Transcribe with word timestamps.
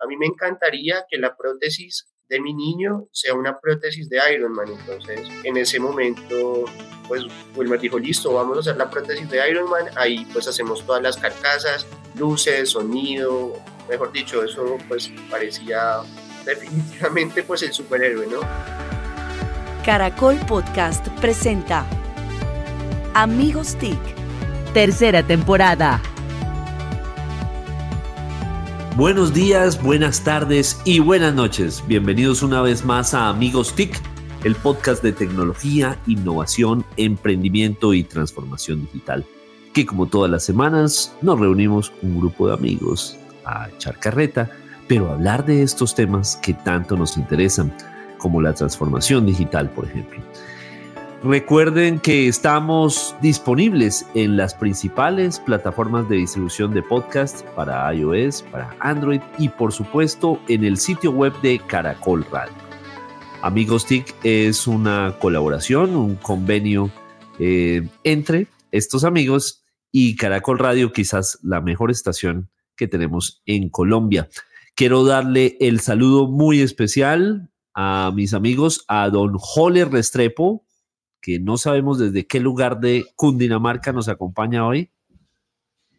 a 0.00 0.06
mí 0.06 0.16
me 0.16 0.26
encantaría 0.26 1.04
que 1.08 1.18
la 1.18 1.36
prótesis 1.36 2.06
de 2.28 2.40
mi 2.40 2.54
niño 2.54 3.08
sea 3.12 3.34
una 3.34 3.58
prótesis 3.58 4.08
de 4.08 4.18
Iron 4.32 4.52
Man. 4.52 4.68
Entonces, 4.68 5.28
en 5.44 5.56
ese 5.56 5.78
momento, 5.78 6.64
pues 7.08 7.22
Wilmer 7.54 7.80
dijo, 7.80 7.98
listo, 7.98 8.32
vamos 8.34 8.56
a 8.56 8.60
hacer 8.60 8.76
la 8.76 8.90
prótesis 8.90 9.28
de 9.30 9.48
Iron 9.48 9.70
Man. 9.70 9.86
Ahí 9.96 10.26
pues 10.32 10.48
hacemos 10.48 10.84
todas 10.84 11.02
las 11.02 11.16
carcasas, 11.16 11.86
luces, 12.18 12.70
sonido, 12.70 13.54
mejor 13.88 14.12
dicho, 14.12 14.42
eso 14.42 14.76
pues 14.88 15.10
parecía 15.30 16.00
definitivamente 16.44 17.42
pues 17.42 17.62
el 17.62 17.72
superhéroe, 17.72 18.26
¿no? 18.26 18.40
Caracol 19.84 20.36
Podcast 20.48 21.06
presenta 21.20 21.86
Amigos 23.14 23.76
TIC, 23.76 23.98
tercera 24.74 25.22
temporada. 25.22 26.02
Buenos 28.96 29.34
días, 29.34 29.82
buenas 29.82 30.24
tardes 30.24 30.80
y 30.86 31.00
buenas 31.00 31.34
noches. 31.34 31.84
Bienvenidos 31.86 32.42
una 32.42 32.62
vez 32.62 32.82
más 32.82 33.12
a 33.12 33.28
Amigos 33.28 33.74
TIC, 33.74 34.00
el 34.42 34.54
podcast 34.54 35.02
de 35.02 35.12
tecnología, 35.12 36.00
innovación, 36.06 36.82
emprendimiento 36.96 37.92
y 37.92 38.04
transformación 38.04 38.86
digital, 38.86 39.26
que 39.74 39.84
como 39.84 40.06
todas 40.06 40.30
las 40.30 40.46
semanas 40.46 41.14
nos 41.20 41.38
reunimos 41.38 41.92
un 42.00 42.20
grupo 42.20 42.48
de 42.48 42.54
amigos 42.54 43.18
a 43.44 43.68
echar 43.68 44.00
carreta, 44.00 44.50
pero 44.88 45.12
hablar 45.12 45.44
de 45.44 45.62
estos 45.62 45.94
temas 45.94 46.36
que 46.36 46.54
tanto 46.54 46.96
nos 46.96 47.18
interesan, 47.18 47.76
como 48.16 48.40
la 48.40 48.54
transformación 48.54 49.26
digital, 49.26 49.68
por 49.72 49.84
ejemplo. 49.84 50.22
Recuerden 51.28 51.98
que 51.98 52.28
estamos 52.28 53.16
disponibles 53.20 54.06
en 54.14 54.36
las 54.36 54.54
principales 54.54 55.40
plataformas 55.40 56.08
de 56.08 56.18
distribución 56.18 56.72
de 56.72 56.84
podcast 56.84 57.44
para 57.56 57.92
iOS, 57.92 58.42
para 58.42 58.76
Android 58.78 59.20
y 59.36 59.48
por 59.48 59.72
supuesto 59.72 60.38
en 60.46 60.62
el 60.62 60.76
sitio 60.76 61.10
web 61.10 61.32
de 61.40 61.58
Caracol 61.58 62.24
Radio. 62.30 62.54
Amigos 63.42 63.86
TIC 63.86 64.14
es 64.22 64.68
una 64.68 65.16
colaboración, 65.18 65.96
un 65.96 66.14
convenio 66.14 66.92
eh, 67.40 67.88
entre 68.04 68.46
estos 68.70 69.02
amigos 69.02 69.64
y 69.90 70.14
Caracol 70.14 70.60
Radio, 70.60 70.92
quizás 70.92 71.40
la 71.42 71.60
mejor 71.60 71.90
estación 71.90 72.50
que 72.76 72.86
tenemos 72.86 73.42
en 73.46 73.68
Colombia. 73.68 74.28
Quiero 74.76 75.04
darle 75.04 75.56
el 75.58 75.80
saludo 75.80 76.28
muy 76.28 76.60
especial 76.60 77.50
a 77.74 78.12
mis 78.14 78.32
amigos, 78.32 78.84
a 78.86 79.10
don 79.10 79.36
Jole 79.38 79.86
Restrepo, 79.86 80.65
que 81.20 81.38
no 81.40 81.56
sabemos 81.56 81.98
desde 81.98 82.26
qué 82.26 82.40
lugar 82.40 82.80
de 82.80 83.06
Cundinamarca 83.16 83.92
nos 83.92 84.08
acompaña 84.08 84.66
hoy. 84.66 84.90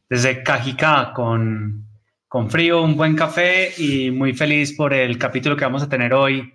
Desde 0.10 0.44
Cajicá, 0.44 1.12
con, 1.14 1.86
con 2.28 2.50
frío, 2.50 2.82
un 2.82 2.96
buen 2.96 3.16
café 3.16 3.74
y 3.78 4.12
muy 4.12 4.34
feliz 4.34 4.74
por 4.74 4.94
el 4.94 5.18
capítulo 5.18 5.58
que 5.58 5.66
vamos 5.66 5.84
a 5.84 5.90
tener 5.90 6.14
hoy 6.14 6.54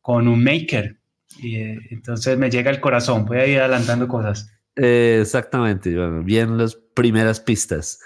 con 0.00 0.28
un 0.28 0.42
maker. 0.42 0.98
Y, 1.38 1.56
eh, 1.56 1.78
entonces 1.90 2.38
me 2.38 2.50
llega 2.50 2.70
el 2.70 2.80
corazón, 2.80 3.24
voy 3.26 3.38
a 3.38 3.46
ir 3.46 3.58
adelantando 3.58 4.08
cosas. 4.08 4.50
exactamente, 4.76 5.94
bien 6.22 6.58
las 6.58 6.74
primeras 6.74 7.40
pistas. 7.40 8.00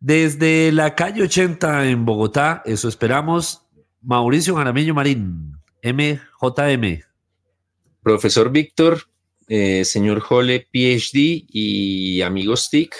Desde 0.00 0.70
la 0.72 0.94
calle 0.94 1.22
80 1.22 1.88
en 1.88 2.04
Bogotá, 2.04 2.62
eso 2.66 2.88
esperamos, 2.88 3.66
Mauricio 4.02 4.54
Jaramillo 4.56 4.94
Marín, 4.94 5.56
MJM. 5.82 7.13
Profesor 8.04 8.52
Víctor, 8.52 9.08
eh, 9.48 9.84
señor 9.86 10.20
Jole, 10.20 10.68
PhD 10.70 11.46
y 11.48 12.20
amigos 12.20 12.68
TIC, 12.68 12.94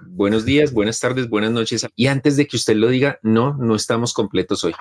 buenos 0.00 0.46
días, 0.46 0.72
buenas 0.72 0.98
tardes, 0.98 1.28
buenas 1.28 1.50
noches. 1.50 1.86
Y 1.94 2.06
antes 2.06 2.38
de 2.38 2.46
que 2.46 2.56
usted 2.56 2.74
lo 2.74 2.88
diga, 2.88 3.18
no, 3.22 3.54
no 3.54 3.76
estamos 3.76 4.14
completos 4.14 4.64
hoy. 4.64 4.72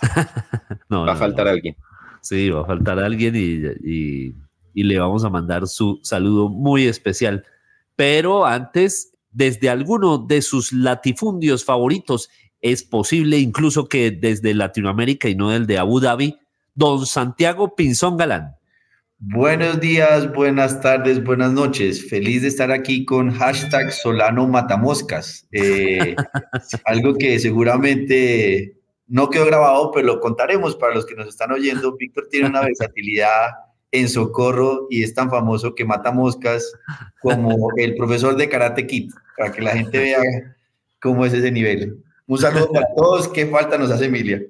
va 0.92 1.12
a 1.12 1.16
faltar 1.16 1.48
alguien. 1.48 1.76
Sí, 2.22 2.50
va 2.50 2.62
a 2.62 2.66
faltar 2.66 3.00
alguien 3.00 3.34
y, 3.36 4.32
y 4.74 4.82
le 4.84 4.98
vamos 5.00 5.24
a 5.24 5.28
mandar 5.28 5.66
su 5.66 5.98
saludo 6.04 6.48
muy 6.48 6.86
especial. 6.86 7.44
Pero 7.96 8.46
antes, 8.46 9.14
desde 9.32 9.70
alguno 9.70 10.18
de 10.18 10.40
sus 10.40 10.72
latifundios 10.72 11.64
favoritos, 11.64 12.30
es 12.60 12.84
posible 12.84 13.38
incluso 13.38 13.88
que 13.88 14.12
desde 14.12 14.54
Latinoamérica 14.54 15.28
y 15.28 15.34
no 15.34 15.50
del 15.50 15.66
de 15.66 15.78
Abu 15.78 15.98
Dhabi, 15.98 16.38
don 16.76 17.04
Santiago 17.06 17.74
Pinzón 17.74 18.16
Galán. 18.16 18.59
Buenos 19.22 19.80
días, 19.80 20.32
buenas 20.32 20.80
tardes, 20.80 21.22
buenas 21.22 21.52
noches. 21.52 22.08
Feliz 22.08 22.40
de 22.40 22.48
estar 22.48 22.72
aquí 22.72 23.04
con 23.04 23.30
hashtag 23.30 23.92
Solano 23.92 24.48
Matamoscas. 24.48 25.46
Eh, 25.52 26.16
algo 26.86 27.12
que 27.16 27.38
seguramente 27.38 28.78
no 29.08 29.28
quedó 29.28 29.44
grabado, 29.44 29.90
pero 29.90 30.06
lo 30.06 30.20
contaremos 30.20 30.74
para 30.74 30.94
los 30.94 31.04
que 31.04 31.16
nos 31.16 31.28
están 31.28 31.52
oyendo. 31.52 31.98
Víctor 31.98 32.28
tiene 32.30 32.48
una 32.48 32.62
versatilidad 32.62 33.50
en 33.90 34.08
socorro 34.08 34.86
y 34.88 35.02
es 35.02 35.12
tan 35.12 35.28
famoso 35.28 35.74
que 35.74 35.84
mata 35.84 36.12
moscas 36.12 36.72
como 37.20 37.68
el 37.76 37.96
profesor 37.96 38.36
de 38.36 38.48
Karate 38.48 38.86
Kid, 38.86 39.12
para 39.36 39.52
que 39.52 39.60
la 39.60 39.72
gente 39.72 39.98
vea 39.98 40.22
cómo 40.98 41.26
es 41.26 41.34
ese 41.34 41.52
nivel. 41.52 42.02
Un 42.26 42.38
saludo 42.38 42.72
para 42.72 42.86
todos. 42.96 43.28
¿Qué 43.28 43.44
falta 43.44 43.76
nos 43.76 43.90
hace 43.90 44.06
Emilia? 44.06 44.40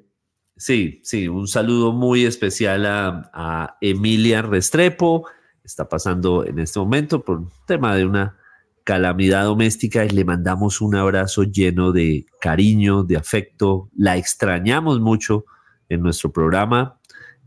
Sí, 0.61 1.01
sí, 1.05 1.27
un 1.27 1.49
saludo 1.49 1.91
muy 1.91 2.27
especial 2.27 2.85
a, 2.85 3.79
Emilia 3.81 4.43
Restrepo. 4.43 5.27
Está 5.65 5.89
pasando 5.89 6.45
en 6.45 6.59
este 6.59 6.79
momento 6.79 7.25
por 7.25 7.39
un 7.39 7.51
tema 7.67 7.97
de 7.97 8.05
una 8.05 8.37
calamidad 8.85 9.45
doméstica 9.45 10.05
y 10.05 10.11
le 10.11 10.23
mandamos 10.23 10.83
un 10.83 10.97
abrazo 10.97 11.45
lleno 11.45 11.93
de 11.93 12.27
cariño, 12.43 13.05
de 13.05 13.17
afecto. 13.17 13.89
La 13.97 14.19
extrañamos 14.19 15.01
mucho 15.01 15.47
en 15.89 16.03
nuestro 16.03 16.31
programa. 16.31 17.01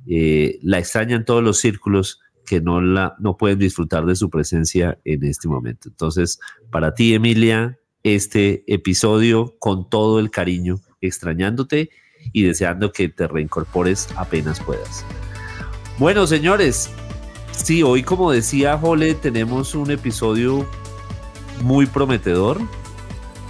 Eh, 0.07 0.57
la 0.63 0.79
extrañan 0.79 1.23
todos 1.23 1.43
los 1.43 1.59
círculos 1.59 2.19
que 2.47 2.61
no, 2.61 2.81
la, 2.81 3.15
no 3.19 3.37
pueden 3.37 3.59
disfrutar 3.59 4.07
de 4.07 4.15
su 4.15 4.31
presencia 4.31 4.97
en 5.05 5.23
este 5.23 5.47
momento. 5.47 5.87
Entonces, 5.87 6.39
para 6.71 6.95
ti, 6.95 7.13
Emilia, 7.13 7.77
este 8.01 8.63
episodio 8.65 9.55
con 9.59 9.87
todo 9.87 10.19
el 10.19 10.31
cariño, 10.31 10.79
extrañándote 10.99 11.91
y 12.31 12.43
deseando 12.43 12.91
que 12.91 13.09
te 13.09 13.27
reincorpores 13.27 14.07
apenas 14.15 14.59
puedas. 14.59 15.05
Bueno, 15.97 16.25
señores, 16.25 16.89
sí, 17.51 17.83
hoy 17.83 18.03
como 18.03 18.31
decía 18.31 18.77
Jole, 18.77 19.13
tenemos 19.13 19.75
un 19.75 19.91
episodio 19.91 20.67
muy 21.61 21.85
prometedor 21.85 22.59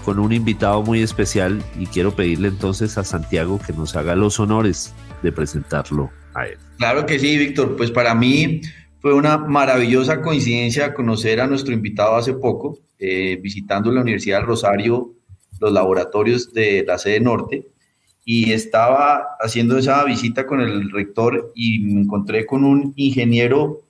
con 0.04 0.20
un 0.20 0.34
invitado 0.34 0.84
muy 0.84 1.02
especial 1.02 1.64
y 1.80 1.86
quiero 1.86 2.16
pedirle 2.16 2.50
entonces 2.50 2.98
a 2.98 3.04
Santiago 3.04 3.60
que 3.66 3.74
nos 3.74 3.96
haga 3.96 4.16
los 4.16 4.40
honores 4.40 4.94
de 5.22 5.32
presentarlo 5.32 6.12
a 6.34 6.48
él. 6.48 6.58
Claro 6.78 7.06
que 7.06 7.18
sí, 7.20 7.38
Víctor. 7.38 7.78
Pues 7.78 7.92
para 7.92 8.14
mí 8.14 8.62
fue 9.00 9.14
una 9.14 9.38
maravillosa 9.38 10.22
coincidencia 10.22 10.94
conocer 10.94 11.40
a 11.40 11.48
nuestro 11.48 11.74
invitado 11.74 12.16
hace 12.16 12.34
poco, 12.34 12.80
eh, 13.00 13.40
visitando 13.42 13.92
la 13.92 14.02
Universidad 14.02 14.40
del 14.40 14.48
Rosario, 14.48 15.14
los 15.60 15.72
laboratorios 15.72 16.54
de 16.54 16.84
la 16.86 16.98
sede 16.98 17.22
norte 17.22 17.73
y 18.26 18.54
estaba 18.54 19.36
haciendo 19.40 19.78
esa 19.78 20.04
visita 20.06 20.46
con 20.46 20.62
el 20.62 20.92
rector 20.92 21.52
y 21.56 21.80
me 21.80 22.02
encontré 22.02 22.46
con 22.46 22.64
un 22.64 22.94
ingeniero 22.96 23.84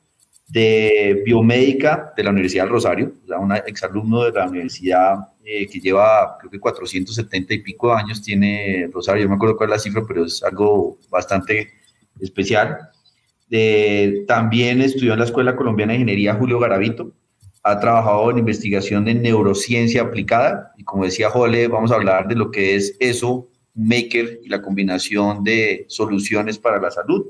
de 0.48 1.22
biomédica 1.26 2.14
de 2.16 2.24
la 2.24 2.32
Universidad 2.32 2.64
del 2.64 2.74
Rosario, 2.74 3.14
o 3.30 3.40
un 3.40 3.54
exalumno 3.54 4.24
de 4.24 4.32
la 4.32 4.48
universidad 4.48 5.16
eh, 5.44 5.68
que 5.68 5.80
lleva 5.80 6.38
creo 6.40 6.52
que 6.52 6.60
470 6.60 7.54
y 7.54 7.60
pico 7.60 7.94
años 7.94 8.22
tiene 8.22 8.90
Rosario, 8.92 9.24
no 9.24 9.32
me 9.32 9.36
acuerdo 9.36 9.58
cuál 9.58 9.70
es 9.70 9.76
la 9.78 9.80
cifra, 9.80 10.04
pero 10.08 10.26
es 10.26 10.44
algo 10.44 10.98
bastante 11.10 11.70
especial. 12.20 12.78
también 14.28 14.82
estudió 14.82 15.14
en 15.14 15.20
la 15.20 15.26
Escuela 15.26 15.56
Colombiana 15.56 15.94
de 15.94 16.00
Ingeniería 16.00 16.36
Julio 16.36 16.60
Garavito, 16.60 17.14
ha 17.64 17.80
trabajado 17.80 18.30
en 18.32 18.40
investigación 18.40 19.06
de 19.06 19.16
neurociencia 19.16 20.02
aplicada 20.02 20.74
y 20.78 20.84
como 20.84 21.06
decía 21.06 21.30
Jole, 21.30 21.68
vamos 21.68 21.92
a 21.92 21.96
hablar 21.96 22.28
de 22.28 22.36
lo 22.36 22.52
que 22.52 22.76
es 22.76 22.98
eso 23.00 23.48
maker 23.76 24.40
y 24.44 24.50
la 24.50 24.62
combinación 24.62 25.44
de 25.44 25.86
soluciones 25.90 26.58
para 26.58 26.80
la 26.80 26.92
salud. 26.92 27.28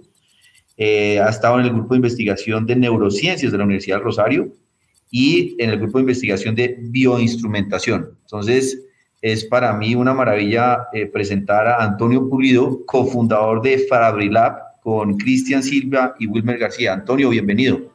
Eh, 0.77 1.19
ha 1.19 1.29
estado 1.29 1.59
en 1.59 1.65
el 1.65 1.73
grupo 1.73 1.93
de 1.93 1.97
investigación 1.97 2.65
de 2.65 2.75
neurociencias 2.75 3.51
de 3.51 3.57
la 3.57 3.63
Universidad 3.63 4.01
Rosario 4.01 4.53
y 5.11 5.55
en 5.61 5.69
el 5.69 5.79
grupo 5.79 5.99
de 5.99 6.03
investigación 6.03 6.55
de 6.55 6.77
bioinstrumentación. 6.79 8.17
Entonces, 8.21 8.83
es 9.21 9.45
para 9.45 9.71
mí 9.73 9.95
una 9.95 10.13
maravilla 10.13 10.87
eh, 10.91 11.05
presentar 11.05 11.67
a 11.67 11.83
Antonio 11.83 12.27
Pulido, 12.27 12.85
cofundador 12.85 13.61
de 13.61 13.79
Farabrilab, 13.87 14.81
con 14.81 15.15
Cristian 15.17 15.63
Silva 15.63 16.13
y 16.19 16.27
Wilmer 16.27 16.57
García. 16.57 16.93
Antonio, 16.93 17.29
bienvenido. 17.29 17.93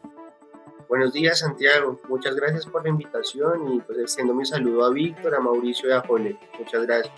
Buenos 0.88 1.12
días, 1.12 1.40
Santiago. 1.40 2.00
Muchas 2.08 2.34
gracias 2.34 2.64
por 2.64 2.82
la 2.82 2.88
invitación 2.88 3.74
y 3.74 3.80
pues 3.80 3.98
extiendo 3.98 4.32
mi 4.32 4.46
saludo 4.46 4.86
a 4.86 4.90
Víctor, 4.90 5.34
a 5.34 5.40
Mauricio 5.40 5.90
y 5.90 5.92
a 5.92 6.00
Jole. 6.00 6.34
Muchas 6.58 6.86
gracias. 6.86 7.12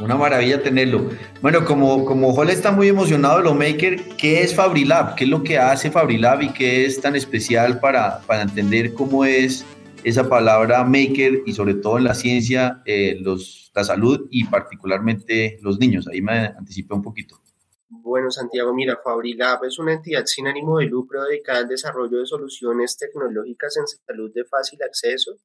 Una 0.00 0.16
maravilla 0.16 0.62
tenerlo. 0.62 1.10
Bueno, 1.40 1.64
como, 1.64 2.04
como 2.04 2.32
Jole 2.32 2.52
está 2.52 2.72
muy 2.72 2.88
emocionado 2.88 3.38
de 3.38 3.44
lo 3.44 3.54
maker, 3.54 4.00
¿qué 4.16 4.42
es 4.42 4.54
Fabrilab? 4.54 5.14
¿Qué 5.14 5.24
es 5.24 5.30
lo 5.30 5.42
que 5.42 5.58
hace 5.58 5.90
Fabrilab 5.90 6.42
y 6.42 6.52
qué 6.52 6.86
es 6.86 7.00
tan 7.00 7.14
especial 7.14 7.78
para, 7.78 8.20
para 8.22 8.42
entender 8.42 8.94
cómo 8.94 9.24
es 9.24 9.64
esa 10.04 10.28
palabra 10.28 10.82
maker 10.84 11.42
y 11.46 11.52
sobre 11.52 11.74
todo 11.74 11.98
en 11.98 12.04
la 12.04 12.14
ciencia, 12.14 12.82
eh, 12.84 13.18
los, 13.20 13.70
la 13.74 13.84
salud 13.84 14.26
y 14.30 14.44
particularmente 14.44 15.58
los 15.62 15.78
niños. 15.78 16.08
Ahí 16.08 16.20
me 16.20 16.46
anticipé 16.46 16.94
un 16.94 17.02
poquito. 17.02 17.40
Bueno, 17.88 18.30
Santiago, 18.30 18.74
mira, 18.74 18.98
Fabrilab 19.04 19.64
es 19.64 19.78
una 19.78 19.92
entidad 19.92 20.24
sin 20.24 20.46
ánimo 20.46 20.78
de 20.78 20.86
lucro 20.86 21.22
dedicada 21.24 21.58
al 21.58 21.68
desarrollo 21.68 22.18
de 22.18 22.26
soluciones 22.26 22.96
tecnológicas 22.96 23.76
en 23.76 23.86
salud 23.86 24.32
de 24.34 24.44
fácil 24.44 24.78
acceso. 24.82 25.36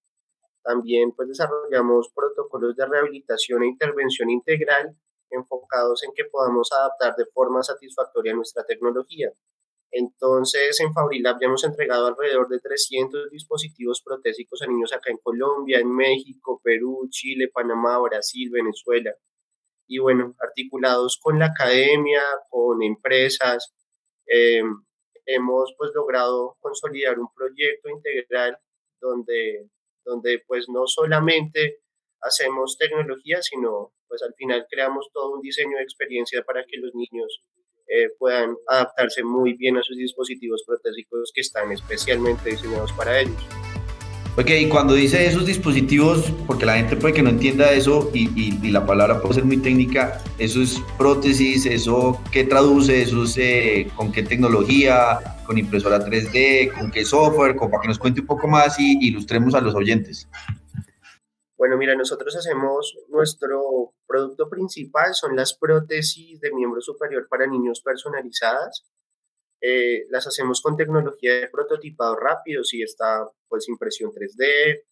También 0.67 1.13
pues 1.13 1.29
desarrollamos 1.29 2.09
protocolos 2.13 2.75
de 2.75 2.85
rehabilitación 2.85 3.63
e 3.63 3.67
intervención 3.67 4.29
integral 4.29 4.97
enfocados 5.29 6.03
en 6.03 6.11
que 6.13 6.25
podamos 6.25 6.69
adaptar 6.73 7.15
de 7.15 7.25
forma 7.27 7.63
satisfactoria 7.63 8.33
nuestra 8.33 8.65
tecnología. 8.65 9.31
Entonces, 9.91 10.77
en 10.81 10.91
Fabrilab 10.91 11.39
ya 11.39 11.47
hemos 11.47 11.63
entregado 11.63 12.07
alrededor 12.07 12.49
de 12.49 12.59
300 12.59 13.29
dispositivos 13.29 14.01
protésicos 14.01 14.61
a 14.61 14.67
niños 14.67 14.91
acá 14.91 15.09
en 15.09 15.19
Colombia, 15.23 15.79
en 15.79 15.95
México, 15.95 16.59
Perú, 16.61 17.07
Chile, 17.09 17.49
Panamá, 17.53 17.97
Brasil, 17.99 18.49
Venezuela. 18.51 19.15
Y 19.87 19.99
bueno, 19.99 20.35
articulados 20.41 21.17
con 21.23 21.39
la 21.39 21.45
academia, 21.45 22.21
con 22.49 22.83
empresas, 22.83 23.73
eh, 24.25 24.63
hemos 25.25 25.73
pues 25.77 25.91
logrado 25.95 26.57
consolidar 26.59 27.17
un 27.19 27.33
proyecto 27.33 27.87
integral 27.87 28.57
donde, 28.99 29.69
donde 30.07 30.41
pues 30.47 30.65
no 30.69 30.87
solamente 30.87 31.81
hacemos 32.21 32.77
tecnología, 32.77 33.41
sino 33.41 33.93
pues 34.07 34.23
al 34.23 34.33
final 34.35 34.65
creamos 34.69 35.09
todo 35.13 35.33
un 35.33 35.41
diseño 35.41 35.77
de 35.77 35.83
experiencia 35.83 36.41
para 36.43 36.63
que 36.65 36.77
los 36.77 36.95
niños 36.95 37.43
eh, 37.87 38.09
puedan 38.17 38.55
adaptarse 38.67 39.23
muy 39.23 39.53
bien 39.53 39.77
a 39.77 39.83
sus 39.83 39.97
dispositivos 39.97 40.63
protésicos 40.65 41.31
que 41.33 41.41
están 41.41 41.71
especialmente 41.71 42.49
diseñados 42.49 42.91
para 42.93 43.19
ellos. 43.19 43.76
Ok, 44.39 44.51
y 44.51 44.69
cuando 44.69 44.93
dice 44.93 45.25
esos 45.25 45.47
dispositivos, 45.47 46.31
porque 46.45 46.67
la 46.67 46.75
gente 46.75 46.95
puede 46.95 47.11
que 47.11 47.23
no 47.23 47.31
entienda 47.31 47.71
eso 47.71 48.11
y, 48.13 48.69
la 48.69 48.85
palabra 48.85 49.19
puede 49.19 49.33
ser 49.33 49.45
muy 49.45 49.57
técnica, 49.57 50.21
eso 50.37 50.61
es 50.61 50.79
prótesis, 50.95 51.65
eso 51.65 52.21
qué 52.31 52.43
traduce, 52.43 53.01
eso 53.01 53.23
es 53.23 53.35
eh, 53.39 53.89
con 53.95 54.11
qué 54.11 54.21
tecnología, 54.21 55.39
con 55.43 55.57
impresora 55.57 56.05
3D, 56.05 56.71
con 56.71 56.91
qué 56.91 57.03
software, 57.03 57.55
como 57.55 57.71
para 57.71 57.81
que 57.81 57.87
nos 57.87 57.97
cuente 57.97 58.21
un 58.21 58.27
poco 58.27 58.47
más 58.47 58.79
y 58.79 59.07
ilustremos 59.07 59.55
a 59.55 59.61
los 59.61 59.73
oyentes. 59.73 60.29
Bueno, 61.57 61.75
mira, 61.75 61.95
nosotros 61.95 62.35
hacemos 62.35 62.95
nuestro 63.09 63.95
producto 64.05 64.47
principal, 64.47 65.15
son 65.15 65.35
las 65.35 65.55
prótesis 65.55 66.39
de 66.39 66.51
miembro 66.51 66.79
superior 66.81 67.27
para 67.27 67.47
niños 67.47 67.81
personalizadas. 67.81 68.85
Eh, 69.61 70.05
las 70.09 70.27
hacemos 70.27 70.61
con 70.61 70.77
tecnología 70.77 71.33
de 71.33 71.49
prototipado 71.49 72.15
rápido, 72.15 72.63
si 72.63 72.81
está 72.81 73.27
pues 73.47 73.67
impresión 73.69 74.11
3D, 74.11 74.85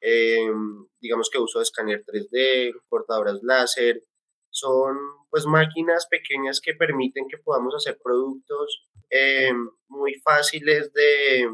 em, 0.00 0.86
digamos 1.00 1.28
que 1.30 1.38
uso 1.38 1.58
de 1.58 1.64
escáner 1.64 2.04
3D, 2.04 2.72
cortadoras 2.88 3.42
láser. 3.42 4.02
Son 4.50 4.96
pues 5.30 5.44
máquinas 5.46 6.06
pequeñas 6.06 6.60
que 6.60 6.74
permiten 6.74 7.28
que 7.28 7.38
podamos 7.38 7.74
hacer 7.74 7.98
productos 8.02 8.88
em, 9.10 9.68
muy 9.88 10.14
fáciles 10.20 10.92
de 10.92 11.48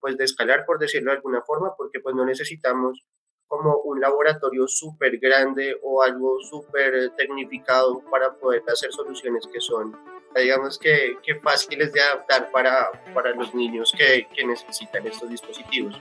pues 0.00 0.16
de 0.16 0.24
escalar, 0.24 0.64
por 0.66 0.80
decirlo 0.80 1.12
de 1.12 1.18
alguna 1.18 1.42
forma, 1.42 1.76
porque 1.76 2.00
pues 2.00 2.14
no 2.16 2.24
necesitamos 2.24 3.04
como 3.46 3.76
un 3.84 4.00
laboratorio 4.00 4.66
súper 4.66 5.18
grande 5.18 5.76
o 5.82 6.02
algo 6.02 6.40
súper 6.40 7.10
tecnificado 7.16 8.02
para 8.10 8.34
poder 8.34 8.62
hacer 8.66 8.90
soluciones 8.92 9.46
que 9.52 9.60
son, 9.60 9.94
digamos 10.40 10.78
que, 10.78 11.16
que 11.24 11.36
fáciles 11.36 11.92
de 11.92 12.00
adaptar 12.00 12.50
para, 12.50 12.88
para 13.14 13.34
los 13.34 13.54
niños 13.54 13.92
que, 13.96 14.26
que, 14.34 14.44
necesitan 14.44 15.06
estos 15.06 15.28
dispositivos. 15.30 15.94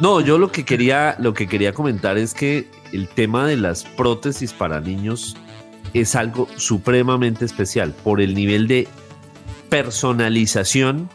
No, 0.00 0.20
yo 0.20 0.38
lo 0.38 0.50
que 0.50 0.64
quería, 0.64 1.16
lo 1.18 1.34
que 1.34 1.46
quería 1.46 1.72
comentar 1.72 2.18
es 2.18 2.34
que 2.34 2.68
el 2.92 3.08
tema 3.08 3.46
de 3.46 3.56
las 3.56 3.84
prótesis 3.84 4.52
para 4.52 4.80
niños 4.80 5.36
es 5.92 6.16
algo 6.16 6.48
supremamente 6.56 7.44
especial 7.44 7.92
por 7.92 8.20
el 8.20 8.34
nivel 8.34 8.66
de 8.66 8.88
personalización 9.68 11.08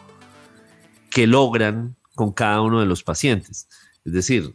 que 1.10 1.26
logran 1.26 1.96
con 2.14 2.32
cada 2.32 2.60
uno 2.62 2.80
de 2.80 2.86
los 2.86 3.02
pacientes. 3.02 3.68
Es 4.04 4.12
decir, 4.12 4.54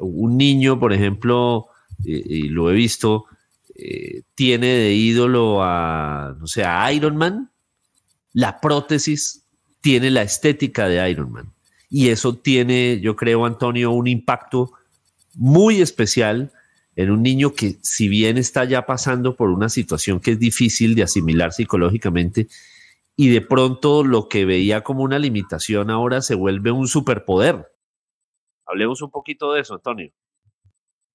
un 0.00 0.36
niño, 0.36 0.80
por 0.80 0.92
ejemplo, 0.92 1.68
y, 2.02 2.48
lo 2.48 2.70
he 2.70 2.74
visto, 2.74 3.26
eh, 3.78 4.22
tiene 4.34 4.66
de 4.66 4.92
ídolo 4.92 5.62
a, 5.62 6.34
no 6.38 6.46
sé, 6.46 6.64
a 6.64 6.90
Iron 6.92 7.16
Man, 7.16 7.50
la 8.32 8.60
prótesis 8.60 9.44
tiene 9.80 10.10
la 10.10 10.22
estética 10.22 10.88
de 10.88 11.10
Iron 11.10 11.32
Man. 11.32 11.52
Y 11.88 12.08
eso 12.08 12.36
tiene, 12.36 13.00
yo 13.00 13.16
creo, 13.16 13.44
Antonio, 13.46 13.92
un 13.92 14.06
impacto 14.06 14.72
muy 15.34 15.80
especial 15.80 16.52
en 16.96 17.10
un 17.10 17.22
niño 17.22 17.52
que 17.52 17.76
si 17.82 18.08
bien 18.08 18.38
está 18.38 18.64
ya 18.64 18.86
pasando 18.86 19.36
por 19.36 19.50
una 19.50 19.68
situación 19.68 20.20
que 20.20 20.32
es 20.32 20.38
difícil 20.38 20.94
de 20.94 21.02
asimilar 21.02 21.52
psicológicamente, 21.52 22.48
y 23.14 23.30
de 23.30 23.40
pronto 23.40 24.04
lo 24.04 24.28
que 24.28 24.44
veía 24.44 24.82
como 24.82 25.02
una 25.02 25.18
limitación 25.18 25.90
ahora 25.90 26.20
se 26.20 26.34
vuelve 26.34 26.70
un 26.70 26.88
superpoder. 26.88 27.66
Hablemos 28.66 29.00
un 29.02 29.10
poquito 29.10 29.52
de 29.52 29.60
eso, 29.62 29.74
Antonio. 29.74 30.10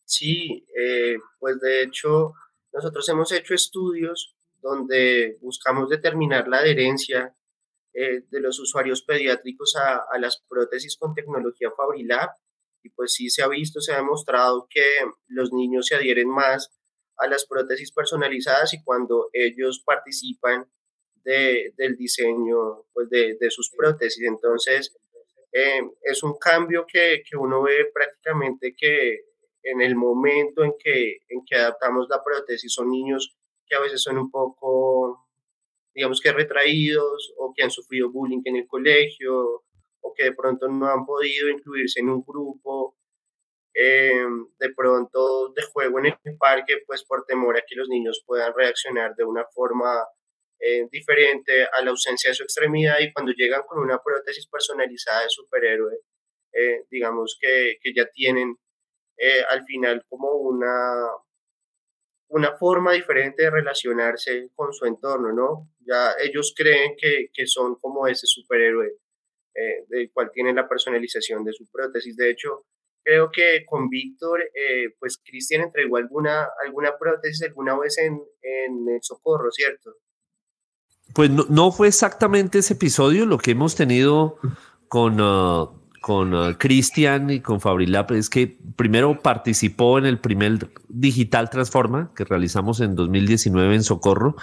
Sí, 0.05 0.65
eh, 0.77 1.17
pues 1.39 1.59
de 1.59 1.83
hecho 1.83 2.33
nosotros 2.73 3.07
hemos 3.09 3.31
hecho 3.31 3.53
estudios 3.53 4.35
donde 4.61 5.37
buscamos 5.41 5.89
determinar 5.89 6.47
la 6.47 6.59
adherencia 6.59 7.35
eh, 7.93 8.21
de 8.29 8.39
los 8.39 8.59
usuarios 8.59 9.01
pediátricos 9.01 9.75
a, 9.75 10.05
a, 10.11 10.17
las 10.19 10.43
prótesis 10.47 10.95
con 10.97 11.13
tecnología 11.13 11.71
Fabrilab 11.75 12.29
y 12.83 12.89
pues 12.89 13.13
sí 13.13 13.29
se 13.29 13.43
ha 13.43 13.47
visto, 13.47 13.81
se 13.81 13.93
ha 13.93 13.97
demostrado 13.97 14.67
que 14.69 14.83
los 15.27 15.51
niños 15.51 15.87
se 15.87 15.95
adhieren 15.95 16.29
más 16.29 16.71
a 17.17 17.27
las 17.27 17.45
prótesis 17.45 17.91
personalizadas 17.91 18.73
y 18.73 18.83
cuando 18.83 19.29
ellos 19.33 19.83
participan 19.85 20.71
de, 21.23 21.73
del 21.77 21.95
diseño 21.95 22.85
pues 22.93 23.09
de, 23.09 23.37
de 23.39 23.51
sus 23.51 23.71
prótesis. 23.75 24.23
Entonces, 24.25 24.95
eh, 25.51 25.81
es 26.03 26.23
un 26.23 26.37
cambio 26.37 26.85
que, 26.91 27.23
que, 27.29 27.37
uno 27.37 27.61
ve 27.63 27.91
prácticamente 27.93 28.73
que 28.75 29.25
en 29.63 29.81
el 29.81 29.95
momento 29.95 30.63
en 30.63 30.73
que, 30.79 31.19
en 31.29 31.45
que 31.45 31.55
adaptamos 31.55 32.07
la 32.09 32.23
prótesis 32.23 32.73
son 32.73 32.89
niños 32.89 33.35
que 33.67 33.75
a 33.75 33.79
veces 33.79 34.01
son 34.01 34.17
un 34.17 34.29
poco, 34.29 35.27
digamos 35.93 36.19
que 36.19 36.33
retraídos 36.33 37.33
o 37.37 37.53
que 37.55 37.63
han 37.63 37.71
sufrido 37.71 38.11
bullying 38.11 38.41
en 38.45 38.57
el 38.57 38.67
colegio 38.67 39.63
o 40.01 40.13
que 40.13 40.25
de 40.25 40.33
pronto 40.33 40.67
no 40.67 40.87
han 40.87 41.05
podido 41.05 41.49
incluirse 41.49 41.99
en 42.01 42.09
un 42.09 42.23
grupo 42.25 42.97
eh, 43.73 44.25
de 44.59 44.73
pronto 44.75 45.53
de 45.53 45.61
juego 45.63 45.99
en 45.99 46.07
el 46.07 46.37
parque, 46.37 46.83
pues 46.85 47.03
por 47.05 47.25
temor 47.25 47.57
a 47.57 47.63
que 47.65 47.75
los 47.75 47.87
niños 47.87 48.21
puedan 48.25 48.53
reaccionar 48.53 49.15
de 49.15 49.23
una 49.23 49.45
forma 49.45 50.05
eh, 50.59 50.87
diferente 50.91 51.63
a 51.63 51.81
la 51.81 51.91
ausencia 51.91 52.29
de 52.29 52.35
su 52.35 52.43
extremidad 52.43 52.99
y 52.99 53.13
cuando 53.13 53.31
llegan 53.31 53.63
con 53.65 53.79
una 53.79 53.99
prótesis 54.03 54.47
personalizada 54.47 55.23
de 55.23 55.29
superhéroe, 55.29 55.99
eh, 56.53 56.85
digamos 56.89 57.37
que, 57.39 57.77
que, 57.81 57.93
ya 57.95 58.05
tienen 58.07 58.57
eh, 59.17 59.43
al 59.49 59.63
final 59.65 60.05
como 60.09 60.31
una, 60.33 61.07
una 62.29 62.57
forma 62.57 62.93
diferente 62.93 63.43
de 63.43 63.49
relacionarse 63.49 64.49
con 64.55 64.73
su 64.73 64.85
entorno, 64.85 65.31
¿no? 65.33 65.69
Ya 65.79 66.13
ellos 66.21 66.53
creen 66.55 66.95
que, 66.97 67.29
que 67.33 67.47
son 67.47 67.75
como 67.75 68.07
ese 68.07 68.27
superhéroe 68.27 68.97
del 69.89 70.09
cual 70.13 70.31
tienen 70.31 70.55
la 70.55 70.67
personalización 70.67 71.43
de 71.43 71.51
su 71.51 71.67
prótesis. 71.69 72.15
De 72.15 72.31
hecho, 72.31 72.65
creo 73.03 73.29
que 73.29 73.65
con 73.65 73.89
Víctor, 73.89 74.41
pues 74.97 75.21
Cristian 75.21 75.63
entregó 75.63 75.97
alguna, 75.97 76.47
alguna 76.63 76.97
prótesis 76.97 77.43
alguna 77.43 77.77
vez 77.77 77.97
en, 77.97 78.23
en 78.41 78.87
el 78.87 78.99
socorro, 79.01 79.51
¿cierto? 79.51 79.97
Pues 81.13 81.29
no, 81.29 81.71
fue 81.71 81.89
exactamente 81.89 82.59
ese 82.59 82.75
episodio 82.75 83.25
lo 83.25 83.37
que 83.37 83.51
hemos 83.51 83.75
tenido 83.75 84.37
con, 84.87 85.19
uh, 85.19 85.80
con 86.01 86.33
uh, 86.33 86.57
Cristian 86.57 87.29
y 87.29 87.39
con 87.39 87.61
Fabrilab. 87.61 88.11
Es 88.13 88.29
que 88.29 88.57
primero 88.75 89.21
participó 89.21 89.97
en 89.97 90.05
el 90.05 90.19
primer 90.19 90.71
Digital 90.89 91.49
Transforma 91.49 92.11
que 92.15 92.25
realizamos 92.25 92.81
en 92.81 92.95
2019 92.95 93.75
en 93.75 93.83
Socorro. 93.83 94.35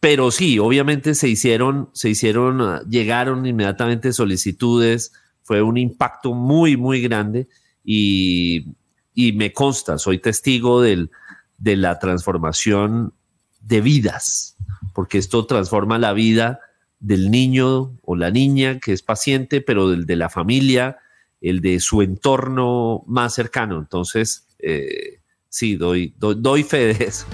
Pero 0.00 0.30
sí, 0.30 0.60
obviamente 0.60 1.16
se 1.16 1.28
hicieron, 1.28 1.90
se 1.92 2.10
hicieron, 2.10 2.60
uh, 2.60 2.88
llegaron 2.88 3.46
inmediatamente 3.46 4.12
solicitudes. 4.12 5.12
Fue 5.42 5.62
un 5.62 5.78
impacto 5.78 6.34
muy, 6.34 6.76
muy 6.76 7.00
grande 7.00 7.48
y, 7.82 8.74
y 9.14 9.32
me 9.32 9.52
consta, 9.52 9.98
soy 9.98 10.18
testigo 10.18 10.82
del, 10.82 11.10
de 11.56 11.76
la 11.76 11.98
transformación 11.98 13.14
de 13.62 13.80
vidas 13.80 14.58
porque 14.98 15.18
esto 15.18 15.46
transforma 15.46 15.96
la 15.96 16.12
vida 16.12 16.58
del 17.00 17.30
niño 17.30 17.96
o 18.02 18.16
la 18.16 18.30
niña 18.30 18.78
que 18.80 18.92
es 18.92 19.02
paciente, 19.02 19.60
pero 19.60 19.88
del 19.90 20.06
de 20.06 20.16
la 20.16 20.28
familia, 20.28 20.98
el 21.40 21.60
de 21.60 21.80
su 21.80 22.02
entorno 22.02 23.02
más 23.06 23.34
cercano. 23.34 23.78
Entonces, 23.78 24.46
eh, 24.58 25.20
sí, 25.48 25.76
doy, 25.76 26.14
doy, 26.18 26.62
fe 26.62 26.94
de 26.94 27.04
eso. 27.04 27.26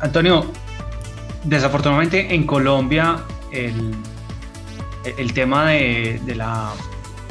Antonio, 0.00 0.44
desafortunadamente 1.44 2.34
en 2.34 2.46
Colombia 2.46 3.24
el, 3.52 3.94
el 5.18 5.32
tema 5.32 5.70
de, 5.70 6.20
la 6.34 6.72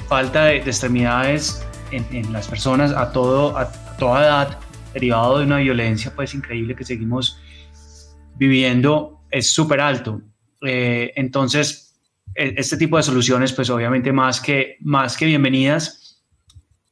falta 0.08 0.46
de, 0.46 0.58
extremidades 0.58 1.66
en, 1.92 2.32
las 2.34 2.48
personas 2.48 2.92
a, 2.92 3.12
todo, 3.12 3.58
a, 3.58 3.72
toda 3.98 4.24
edad, 4.24 4.60
derivado 4.94 5.40
de 5.40 5.46
una 5.46 5.58
violencia 5.58 6.12
pues 6.16 6.34
increíble 6.34 6.76
que 6.76 6.84
seguimos 6.84 7.40
viviendo, 8.36 9.22
es 9.30 9.52
súper 9.52 9.80
alto. 9.80 10.22
Eh, 10.66 11.14
entonces, 11.16 11.96
e, 12.34 12.54
este 12.58 12.78
tipo 12.78 12.98
de 12.98 13.04
soluciones, 13.04 13.54
pues 13.54 13.70
obviamente 13.70 14.12
más 14.12 14.42
que, 14.42 14.78
más 14.82 15.18
que 15.18 15.26
bienvenidas. 15.26 16.24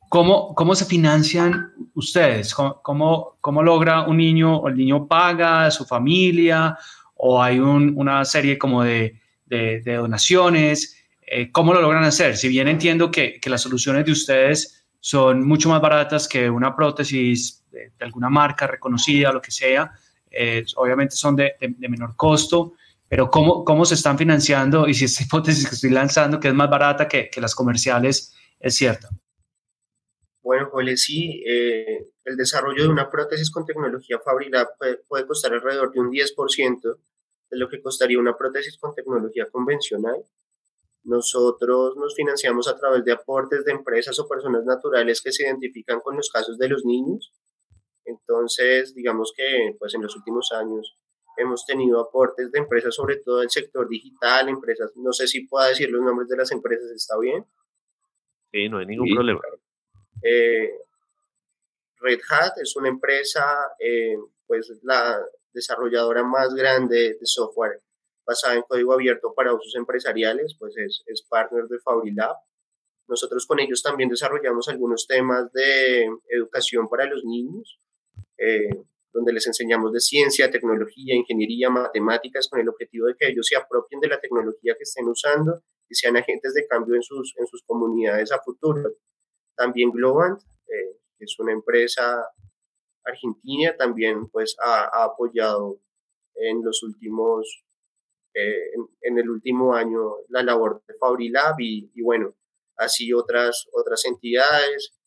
¿Cómo, 0.10 0.54
¿Cómo 0.54 0.76
se 0.76 0.86
financian 0.86 1.72
ustedes? 1.96 2.54
¿Cómo, 2.54 3.38
¿Cómo, 3.42 3.64
logra 3.64 4.04
un 4.04 4.18
niño 4.18 4.58
o 4.58 4.68
el 4.68 4.76
niño 4.76 5.08
paga 5.08 5.66
a 5.66 5.72
su 5.72 5.86
familia 5.86 6.78
o 7.16 7.42
hay 7.42 7.60
una 7.60 8.24
serie 8.24 8.58
como 8.58 8.84
de, 8.84 9.20
de, 9.46 9.82
donaciones? 9.84 10.96
Eh, 11.26 11.52
¿Cómo 11.52 11.74
lo 11.74 11.82
logran 11.82 12.04
hacer? 12.04 12.38
Si 12.38 12.48
bien 12.48 12.68
entiendo 12.68 13.10
que, 13.10 13.40
que, 13.40 13.50
las 13.50 13.62
soluciones 13.62 14.06
de 14.06 14.12
ustedes 14.12 14.86
son 15.00 15.46
mucho 15.46 15.68
más 15.70 15.82
baratas 15.82 16.28
que 16.28 16.50
una 16.50 16.76
prótesis 16.76 17.64
de, 17.72 17.92
alguna 18.00 18.30
marca 18.30 18.68
reconocida, 18.68 19.32
lo 19.32 19.42
que 19.42 19.52
sea, 19.52 19.92
eh, 20.32 20.66
obviamente 20.76 21.16
son 21.16 21.36
de, 21.36 21.56
menor 21.78 22.16
costo, 22.16 22.74
pero 23.14 23.30
¿cómo, 23.30 23.64
¿cómo 23.64 23.86
se 23.86 23.94
están 23.94 24.18
financiando? 24.18 24.88
Y 24.88 24.96
si 24.96 25.06
esta 25.06 25.24
hipótesis 25.26 25.70
que 25.70 25.76
estoy 25.76 25.92
lanzando, 25.92 26.40
que 26.40 26.48
es 26.48 26.54
más 26.56 26.68
barata 26.68 27.08
que, 27.08 27.30
que 27.30 27.40
las 27.40 27.54
comerciales, 27.54 28.34
es 28.60 28.74
cierta. 28.74 29.08
Bueno, 30.42 30.70
Joel, 30.72 30.98
sí, 30.98 31.44
eh, 31.46 32.08
el 32.26 32.36
desarrollo 32.36 32.82
de 32.82 32.90
una 32.90 33.12
prótesis 33.12 33.52
con 33.52 33.68
tecnología 33.68 34.18
Fabrilab 34.18 34.68
puede, 35.08 35.28
costar 35.28 35.54
alrededor 35.54 35.92
de 35.92 36.00
un 36.00 36.10
10% 36.10 36.82
de 37.52 37.58
lo 37.60 37.70
que 37.70 37.84
costaría 37.84 38.18
una 38.18 38.36
prótesis 38.36 38.80
con 38.80 38.96
tecnología 38.96 39.48
convencional. 39.52 40.26
Nosotros 41.04 41.96
nos 41.96 42.16
financiamos 42.16 42.68
a 42.68 42.76
través 42.80 43.06
de 43.06 43.12
aportes 43.12 43.64
de 43.64 43.74
empresas 43.74 44.18
o 44.18 44.28
personas 44.28 44.66
naturales 44.66 45.22
que 45.22 45.32
se 45.32 45.44
identifican 45.44 46.00
con 46.00 46.18
los 46.18 46.32
casos 46.32 46.58
de 46.58 46.68
los 46.68 46.84
niños. 46.84 47.32
Entonces, 48.06 48.96
digamos 48.96 49.34
que 49.38 49.76
pues 49.78 49.94
en 49.94 50.02
los 50.02 50.16
últimos 50.16 50.52
años 50.52 50.98
hemos 51.38 51.66
tenido 51.66 52.00
aportes 52.00 52.52
de 52.52 52.60
empresas, 52.60 52.96
sobre 52.96 53.18
todo 53.18 53.40
del 53.40 53.50
sector 53.50 53.88
digital, 53.88 54.50
empresas, 54.50 54.92
no 54.96 55.12
sé 55.14 55.28
si 55.28 55.48
pueda 55.48 55.68
decir 55.68 55.90
los 55.90 56.02
nombres 56.02 56.30
de 56.30 56.38
las 56.38 56.52
empresas, 56.52 56.90
¿está 56.92 57.18
bien? 57.20 57.46
Sí, 58.52 58.70
no 58.70 58.78
hay 58.78 58.86
ningún 58.86 59.14
problema. 59.14 59.42
Eh, 60.22 60.72
Red 61.98 62.20
Hat 62.30 62.54
es 62.62 62.76
una 62.76 62.90
empresa, 62.90 63.44
eh, 63.80 64.18
pues 64.46 64.72
la 64.84 65.20
desarrolladora 65.54 66.24
más 66.24 66.54
grande 66.54 67.18
de 67.20 67.26
software 67.26 67.82
basada 68.26 68.56
en 68.56 68.64
código 68.64 68.94
abierto 68.94 69.34
para 69.34 69.54
usos 69.54 69.76
empresariales, 69.76 70.56
pues 70.58 70.78
es, 70.78 71.04
es 71.08 71.24
partner 71.24 71.66
de 71.66 71.80
Fabrilab. 71.80 72.36
Nosotros 73.08 73.46
con 73.46 73.60
ellos 73.60 73.82
también 73.84 74.10
desarrollamos 74.10 74.70
algunos 74.70 75.08
temas 75.08 75.52
de 75.52 76.08
educación 76.30 76.88
para 76.88 77.06
los 77.06 77.24
niños, 77.26 77.80
eh, 78.38 78.70
donde 79.14 79.32
les 79.32 79.46
enseñamos 79.46 79.94
de 79.94 80.00
ciencia, 80.00 80.50
tecnología, 80.50 81.16
ingeniería, 81.16 81.70
matemáticas, 81.70 82.50
con 82.50 82.60
el 82.60 82.68
objetivo 82.68 83.08
de 83.08 83.16
que 83.16 83.28
ellos 83.28 83.46
se 83.48 83.56
apropien 83.56 84.02
de 84.02 84.08
la 84.08 84.20
tecnología 84.20 84.74
que 84.76 84.84
estén 84.84 85.08
usando 85.08 85.62
y 85.88 85.96
sean 85.96 86.18
agentes 86.18 86.54
de 86.56 86.66
cambio 86.68 86.96
en 86.96 87.04
sus, 87.04 87.36
en 87.38 87.46
sus 87.46 87.64
comunidades 87.64 88.32
a 88.32 88.42
futuro. 88.42 88.96
También 89.56 89.92
Globant, 89.92 90.42
eh, 90.42 90.98
que 91.18 91.26
es 91.26 91.36
una 91.38 91.54
empresa 91.54 92.26
argentina, 93.06 93.76
también 93.78 94.30
pues 94.30 94.56
ha, 94.60 95.04
apoyado 95.04 95.80
en 96.36 96.64
los 96.64 96.82
últimos, 96.82 97.66
eh, 98.34 98.72
en, 99.02 99.20
el 99.20 99.30
último 99.30 99.76
año 99.76 100.18
la 100.30 100.42
labor 100.42 100.84
de 100.88 100.96
Fabrilab 100.96 101.60
y, 101.60 101.92
y 101.94 102.02
bueno, 102.02 102.36
así 102.78 103.14
otras, 103.14 103.68
otras 103.74 104.06
entidades. 104.06 104.98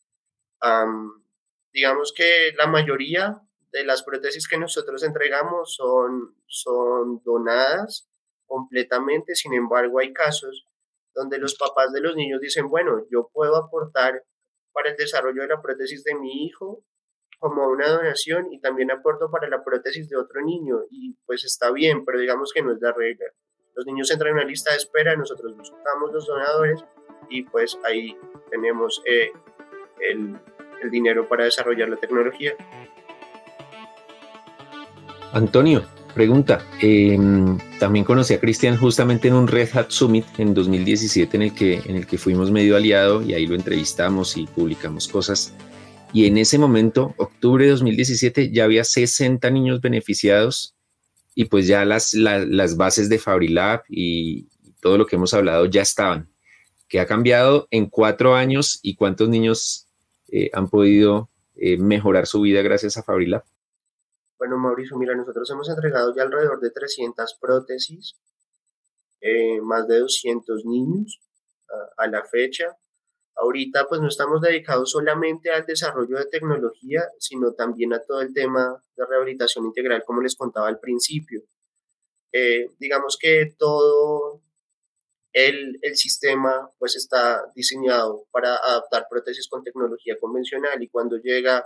digamos 1.73 2.13
que 2.15 2.53
la 2.57 2.67
mayoría 2.67 3.46
de 3.71 3.83
las 3.83 4.03
prótesis 4.03 4.47
que 4.47 4.57
nosotros 4.57 5.03
entregamos 5.03 5.75
son, 5.75 6.35
son 6.47 7.21
donadas 7.23 8.09
completamente, 8.45 9.35
sin 9.35 9.53
embargo 9.53 9.99
hay 9.99 10.13
casos 10.13 10.65
donde 11.13 11.39
los 11.39 11.55
papás 11.55 11.91
de 11.91 12.01
los 12.01 12.15
niños 12.15 12.39
dicen, 12.39 12.69
bueno, 12.69 13.05
yo 13.11 13.29
puedo 13.33 13.55
aportar 13.55 14.23
para 14.71 14.91
el 14.91 14.95
desarrollo 14.95 15.41
de 15.41 15.47
la 15.47 15.61
prótesis 15.61 16.03
de 16.03 16.15
mi 16.15 16.45
hijo 16.45 16.83
como 17.39 17.67
una 17.67 17.89
donación 17.89 18.51
y 18.51 18.59
también 18.59 18.91
aporto 18.91 19.29
para 19.29 19.49
la 19.49 19.63
prótesis 19.63 20.09
de 20.09 20.17
otro 20.17 20.41
niño 20.41 20.81
y 20.89 21.15
pues 21.25 21.43
está 21.43 21.71
bien, 21.71 22.05
pero 22.05 22.19
digamos 22.19 22.51
que 22.53 22.61
no 22.61 22.73
es 22.73 22.81
la 22.81 22.93
regla. 22.93 23.25
Los 23.75 23.85
niños 23.85 24.09
entran 24.11 24.29
en 24.29 24.37
una 24.37 24.45
lista 24.45 24.71
de 24.71 24.77
espera, 24.77 25.15
nosotros 25.15 25.55
buscamos 25.55 26.11
los 26.11 26.25
donadores 26.25 26.83
y 27.29 27.43
pues 27.43 27.77
ahí 27.83 28.17
tenemos 28.49 29.01
eh, 29.05 29.31
el, 29.99 30.39
el 30.81 30.91
dinero 30.91 31.27
para 31.27 31.43
desarrollar 31.43 31.89
la 31.89 31.97
tecnología. 31.97 32.55
Antonio, 35.37 35.85
Pregunta, 36.17 36.65
em, 36.81 37.59
también 37.77 38.03
conocí 38.03 38.33
a 38.33 38.39
Cristian 38.39 38.75
justamente 38.75 39.27
en 39.27 39.35
un 39.35 39.47
Red 39.47 39.69
Hat 39.71 39.91
Summit 39.91 40.25
en 40.39 40.55
2017 40.55 41.37
en 41.37 41.43
el, 41.43 41.53
que, 41.53 41.75
en 41.85 41.95
el 41.95 42.07
que 42.07 42.17
fuimos 42.17 42.49
medio 42.49 42.75
aliado 42.75 43.21
y 43.21 43.35
ahí 43.35 43.45
lo 43.45 43.53
entrevistamos 43.53 44.35
y 44.35 44.47
publicamos 44.47 45.07
cosas. 45.07 45.53
Y 46.13 46.25
en 46.25 46.39
ese 46.39 46.57
momento, 46.57 47.13
octubre 47.17 47.65
de 47.65 47.69
2017, 47.69 48.49
ya 48.51 48.63
había 48.63 48.83
60 48.83 49.47
niños 49.51 49.79
beneficiados 49.79 50.75
y 51.35 51.45
pues 51.45 51.67
ya 51.67 51.85
las, 51.85 52.15
las 52.15 52.75
bases 52.75 53.07
de 53.07 53.19
Fabrilab 53.19 53.83
y 53.89 54.47
todo 54.81 54.97
lo 54.97 55.05
que 55.05 55.17
hemos 55.17 55.35
hablado 55.35 55.67
ya 55.67 55.83
estaban. 55.83 56.31
¿Qué 56.87 56.99
ha 56.99 57.05
cambiado 57.05 57.67
en 57.69 57.85
cuatro 57.85 58.33
años 58.33 58.79
y 58.81 58.95
cuántos 58.95 59.29
niños 59.29 59.85
eh, 60.31 60.49
han 60.53 60.67
podido 60.67 61.29
eh, 61.55 61.77
mejorar 61.77 62.25
su 62.25 62.41
vida 62.41 62.63
gracias 62.63 62.97
a 62.97 63.03
Fabrilab? 63.03 63.43
Bueno, 64.37 64.57
Mauricio, 64.57 64.97
mira, 64.97 65.15
nosotros 65.15 65.49
hemos 65.49 65.67
entregado 65.67 66.13
ya 66.15 66.21
alrededor 66.21 66.59
de 66.59 66.69
300 66.69 67.37
prótesis, 67.41 68.15
eh, 69.19 69.59
más 69.61 69.87
de 69.87 69.99
200 69.99 70.63
niños 70.65 71.19
a, 71.97 72.07
la 72.07 72.23
fecha. 72.23 72.77
Ahorita 73.35 73.87
pues 73.87 73.99
no 73.99 74.07
estamos 74.07 74.41
dedicados 74.41 74.91
solamente 74.91 75.51
al 75.51 75.65
desarrollo 75.65 76.17
de 76.17 76.25
tecnología, 76.25 77.03
sino 77.19 77.53
también 77.53 77.93
a 77.93 78.03
todo 78.03 78.21
el 78.21 78.33
tema 78.33 78.81
de 78.95 79.05
rehabilitación 79.05 79.65
integral, 79.65 80.03
como 80.05 80.21
les 80.21 80.35
contaba 80.35 80.67
al 80.67 80.79
principio. 80.79 81.41
Eh, 82.31 82.69
digamos 82.79 83.17
que 83.19 83.55
todo 83.57 84.43
el, 85.33 85.79
el, 85.81 85.95
sistema 85.95 86.69
pues 86.77 86.95
está 86.95 87.51
diseñado 87.55 88.27
para 88.31 88.55
adaptar 88.57 89.07
prótesis 89.09 89.47
con 89.47 89.63
tecnología 89.63 90.17
convencional 90.19 90.81
y 90.81 90.89
cuando 90.89 91.17
llega 91.17 91.65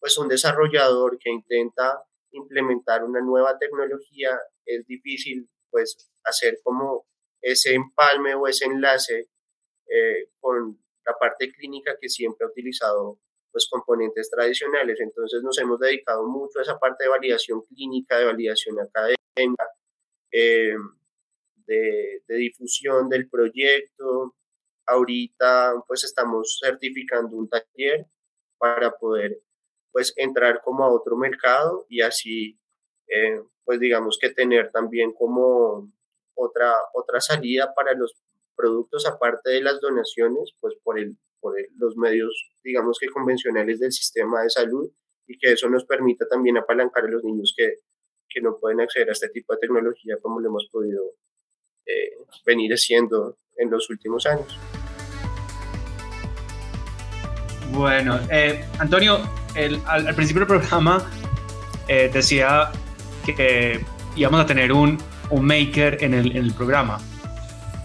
pues 0.00 0.16
un 0.18 0.28
desarrollador 0.28 1.18
que 1.18 1.30
intenta 1.30 2.02
implementar 2.32 3.04
una 3.04 3.20
nueva 3.20 3.58
tecnología, 3.58 4.38
es 4.64 4.86
difícil 4.86 5.48
pues 5.70 6.10
hacer 6.24 6.58
como 6.62 7.06
ese 7.40 7.74
empalme 7.74 8.34
o 8.34 8.46
ese 8.46 8.66
enlace 8.66 9.28
eh, 9.86 10.30
con 10.40 10.78
la 11.04 11.14
parte 11.14 11.50
clínica 11.52 11.96
que 12.00 12.08
siempre 12.08 12.46
ha 12.46 12.50
utilizado 12.50 13.18
pues 13.50 13.68
componentes 13.70 14.30
tradicionales. 14.30 15.00
Entonces 15.00 15.42
nos 15.42 15.58
hemos 15.58 15.78
dedicado 15.78 16.26
mucho 16.26 16.58
a 16.58 16.62
esa 16.62 16.78
parte 16.78 17.04
de 17.04 17.10
validación 17.10 17.62
clínica, 17.62 18.18
de 18.18 18.26
validación 18.26 18.76
académica, 18.80 19.66
eh, 20.30 20.76
de, 21.66 22.22
de 22.26 22.34
difusión 22.36 23.08
del 23.08 23.28
proyecto. 23.28 24.34
Ahorita 24.86 25.82
pues 25.86 26.04
estamos 26.04 26.58
certificando 26.62 27.36
un 27.36 27.48
taller 27.48 28.06
para 28.58 28.90
poder 28.90 29.40
pues 29.92 30.12
entrar 30.16 30.60
como 30.62 30.84
a 30.84 30.92
otro 30.92 31.16
mercado 31.16 31.86
y 31.88 32.02
así 32.02 32.58
eh, 33.08 33.40
pues 33.64 33.80
digamos 33.80 34.18
que 34.20 34.30
tener 34.30 34.70
también 34.70 35.12
como 35.12 35.90
otra, 36.34 36.74
otra 36.94 37.20
salida 37.20 37.72
para 37.74 37.94
los 37.94 38.14
productos 38.54 39.06
aparte 39.06 39.50
de 39.50 39.62
las 39.62 39.80
donaciones 39.80 40.54
pues 40.60 40.74
por, 40.82 40.98
el, 40.98 41.16
por 41.40 41.54
los 41.76 41.96
medios 41.96 42.50
digamos 42.62 42.98
que 43.00 43.08
convencionales 43.08 43.80
del 43.80 43.92
sistema 43.92 44.42
de 44.42 44.50
salud 44.50 44.90
y 45.26 45.38
que 45.38 45.52
eso 45.52 45.68
nos 45.68 45.84
permita 45.84 46.26
también 46.28 46.56
apalancar 46.56 47.04
a 47.04 47.08
los 47.08 47.24
niños 47.24 47.54
que, 47.56 47.76
que 48.28 48.40
no 48.40 48.58
pueden 48.58 48.80
acceder 48.80 49.08
a 49.08 49.12
este 49.12 49.28
tipo 49.28 49.52
de 49.52 49.60
tecnología 49.60 50.16
como 50.20 50.40
lo 50.40 50.48
hemos 50.48 50.68
podido 50.70 51.02
eh, 51.86 52.12
venir 52.44 52.72
haciendo 52.72 53.38
en 53.56 53.70
los 53.70 53.88
últimos 53.88 54.26
años. 54.26 54.58
Bueno, 57.70 58.18
eh, 58.30 58.64
Antonio, 58.78 59.20
al, 59.86 60.14
principio 60.14 60.40
del 60.40 60.60
programa 60.60 61.04
eh, 61.86 62.10
decía 62.12 62.70
que 63.24 63.84
íbamos 64.16 64.40
a 64.40 64.46
tener 64.46 64.72
un, 64.72 64.98
maker 65.30 66.02
en 66.02 66.14
el, 66.14 66.30
en 66.30 66.44
el 66.44 66.54
programa. 66.54 66.98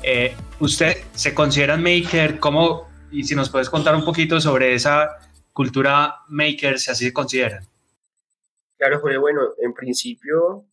Eh, 0.02 0.36
¿Usted 0.60 0.98
se 1.14 1.34
considera 1.34 1.76
maker? 1.76 2.40
¿Cómo? 2.40 2.88
Y 3.12 3.24
si 3.24 3.36
nos 3.36 3.50
puedes 3.50 3.70
contar 3.70 3.96
un 3.96 4.06
poquito 4.06 4.40
sobre 4.40 4.74
esa 4.74 5.18
cultura 5.52 6.22
maker, 6.30 6.80
si 6.80 6.92
así 6.92 7.06
se 7.06 7.14
consideran. 7.14 7.66
Claro, 8.78 9.00
Jorge. 9.00 9.18
Bueno, 9.18 9.42
en 9.62 9.74
principio 9.74 10.66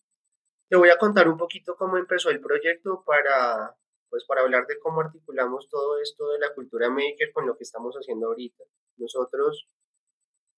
te 0.69 0.77
voy 0.77 0.91
a 0.91 0.99
contar 0.99 1.29
un 1.29 1.37
poquito 1.37 1.75
cómo 1.77 1.97
empezó 1.97 2.31
el 2.31 2.41
proyecto 2.41 3.03
para, 3.05 3.75
pues 4.11 4.25
para 4.27 4.43
hablar 4.43 4.67
de 4.67 4.79
cómo 4.79 5.01
articulamos 5.01 5.69
todo 5.71 6.01
esto 6.01 6.31
de 6.33 6.41
la 6.41 6.53
cultura 6.53 6.91
maker 6.91 7.33
con 7.33 7.47
lo 7.47 7.57
que 7.57 7.65
estamos 7.65 7.95
haciendo 7.95 8.27
ahorita. 8.27 8.65
Nosotros, 8.97 9.69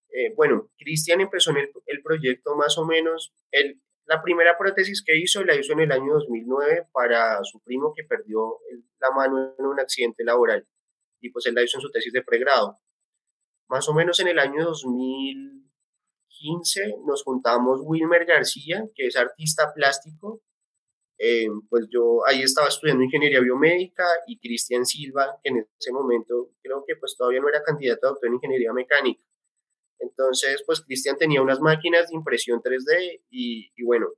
eh, 0.08 0.32
bueno, 0.34 0.70
Cristian 0.78 1.20
empezó 1.20 1.50
en 1.50 1.58
el, 1.58 1.70
el, 1.86 2.02
proyecto 2.02 2.56
más 2.56 2.78
o 2.78 2.84
menos, 2.84 3.32
el, 3.50 3.80
la 4.06 4.22
primera 4.22 4.56
prótesis 4.58 5.04
que 5.04 5.16
hizo 5.16 5.44
la 5.44 5.54
hizo 5.54 5.74
en 5.74 5.80
el 5.80 5.92
año 5.92 6.14
2009 6.14 6.88
para 6.92 7.44
su 7.44 7.60
primo 7.60 7.92
que 7.94 8.04
perdió 8.04 8.58
la 8.98 9.10
mano 9.12 9.54
en 9.58 9.66
un 9.66 9.78
accidente 9.78 10.24
laboral 10.24 10.66
y 11.22 11.30
pues 11.30 11.46
él 11.46 11.54
la 11.54 11.62
hizo 11.62 11.78
en 11.78 11.82
su 11.82 11.90
tesis 11.90 12.12
de 12.12 12.22
pregrado. 12.22 12.78
Más 13.68 13.88
o 13.88 13.94
menos 13.94 14.20
en 14.20 14.28
el 14.28 14.38
año 14.38 14.62
2015 14.64 16.96
nos 17.06 17.22
juntamos 17.22 17.80
Wilmer 17.82 18.26
García, 18.26 18.84
que 18.94 19.06
es 19.06 19.16
artista 19.16 19.72
plástico, 19.72 20.42
eh, 21.24 21.46
pues 21.70 21.86
yo 21.88 22.26
ahí 22.26 22.42
estaba 22.42 22.66
estudiando 22.66 23.04
ingeniería 23.04 23.38
biomédica 23.38 24.04
y 24.26 24.40
Cristian 24.40 24.84
Silva, 24.84 25.38
que 25.40 25.50
en 25.50 25.68
ese 25.78 25.92
momento 25.92 26.50
creo 26.60 26.84
que 26.84 26.96
pues 26.96 27.16
todavía 27.16 27.40
no 27.40 27.48
era 27.48 27.62
candidato 27.62 28.08
a 28.08 28.10
doctor 28.10 28.28
en 28.28 28.34
ingeniería 28.34 28.72
mecánica. 28.72 29.22
Entonces, 30.00 30.64
pues 30.66 30.80
Cristian 30.80 31.16
tenía 31.16 31.40
unas 31.40 31.60
máquinas 31.60 32.08
de 32.08 32.16
impresión 32.16 32.60
3D 32.60 33.22
y, 33.30 33.70
y, 33.76 33.84
bueno, 33.84 34.08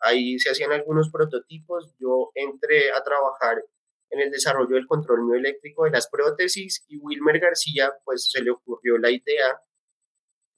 ahí 0.00 0.40
se 0.40 0.50
hacían 0.50 0.72
algunos 0.72 1.10
prototipos. 1.12 1.94
Yo 2.00 2.32
entré 2.34 2.90
a 2.90 3.04
trabajar 3.04 3.62
en 4.10 4.20
el 4.20 4.32
desarrollo 4.32 4.74
del 4.74 4.88
control 4.88 5.26
mioeléctrico 5.26 5.84
de 5.84 5.92
las 5.92 6.08
prótesis 6.08 6.84
y 6.88 6.96
Wilmer 6.96 7.38
García, 7.38 7.92
pues 8.04 8.28
se 8.32 8.42
le 8.42 8.50
ocurrió 8.50 8.98
la 8.98 9.12
idea 9.12 9.60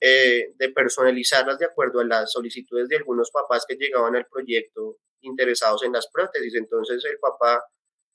eh, 0.00 0.54
de 0.57 0.69
personalizarlas 0.71 1.59
de 1.59 1.66
acuerdo 1.66 2.00
a 2.00 2.07
las 2.07 2.33
solicitudes 2.33 2.88
de 2.88 2.97
algunos 2.97 3.30
papás 3.30 3.66
que 3.69 3.76
llegaban 3.76 4.16
al 4.16 4.25
proyecto 4.25 4.97
interesados 5.22 5.82
en 5.84 5.92
las 5.92 6.08
prótesis. 6.08 6.54
Entonces 6.54 7.04
el 7.04 7.18
papá 7.18 7.62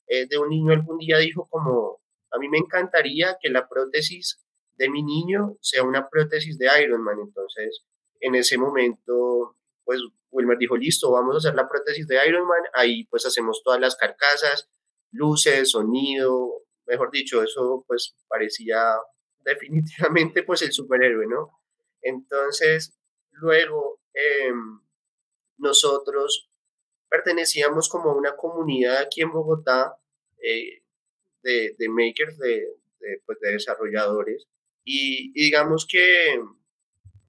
eh, 0.07 0.27
de 0.27 0.37
un 0.37 0.49
niño 0.49 0.73
algún 0.73 0.97
día 0.97 1.17
dijo 1.17 1.47
como, 1.49 2.01
a 2.31 2.37
mí 2.37 2.49
me 2.49 2.57
encantaría 2.57 3.37
que 3.41 3.49
la 3.49 3.67
prótesis 3.67 4.41
de 4.75 4.89
mi 4.89 5.03
niño 5.03 5.57
sea 5.61 5.83
una 5.83 6.09
prótesis 6.09 6.57
de 6.57 6.69
Iron 6.81 7.03
Man. 7.03 7.17
Entonces 7.19 7.85
en 8.19 8.35
ese 8.35 8.57
momento, 8.57 9.57
pues 9.83 10.01
Wilmer 10.31 10.57
dijo, 10.57 10.75
listo, 10.75 11.11
vamos 11.11 11.35
a 11.35 11.37
hacer 11.37 11.55
la 11.55 11.67
prótesis 11.69 12.07
de 12.07 12.19
Iron 12.27 12.47
Man, 12.47 12.63
ahí 12.73 13.05
pues 13.05 13.25
hacemos 13.25 13.61
todas 13.63 13.79
las 13.79 13.95
carcasas, 13.95 14.69
luces, 15.11 15.71
sonido, 15.71 16.63
mejor 16.85 17.11
dicho, 17.11 17.41
eso 17.43 17.83
pues 17.87 18.15
parecía 18.27 18.97
definitivamente 19.39 20.43
pues 20.43 20.61
el 20.61 20.73
superhéroe, 20.73 21.27
¿no? 21.27 21.61
Entonces, 22.01 22.97
luego 23.31 23.99
em, 24.13 24.81
nosotros 25.57 26.49
pertenecíamos 27.15 27.87
como 27.89 28.09
a 28.09 28.15
una 28.15 28.35
comunidad 28.35 28.97
aquí 28.97 29.21
en 29.21 29.31
Bogotá 29.31 29.97
eh, 30.41 30.81
de, 31.43 31.89
makers, 31.89 32.37
de, 32.37 32.77
pues, 33.25 33.39
de 33.39 33.51
desarrolladores, 33.51 34.47
y, 34.83 35.31
digamos 35.33 35.87
que, 35.89 36.41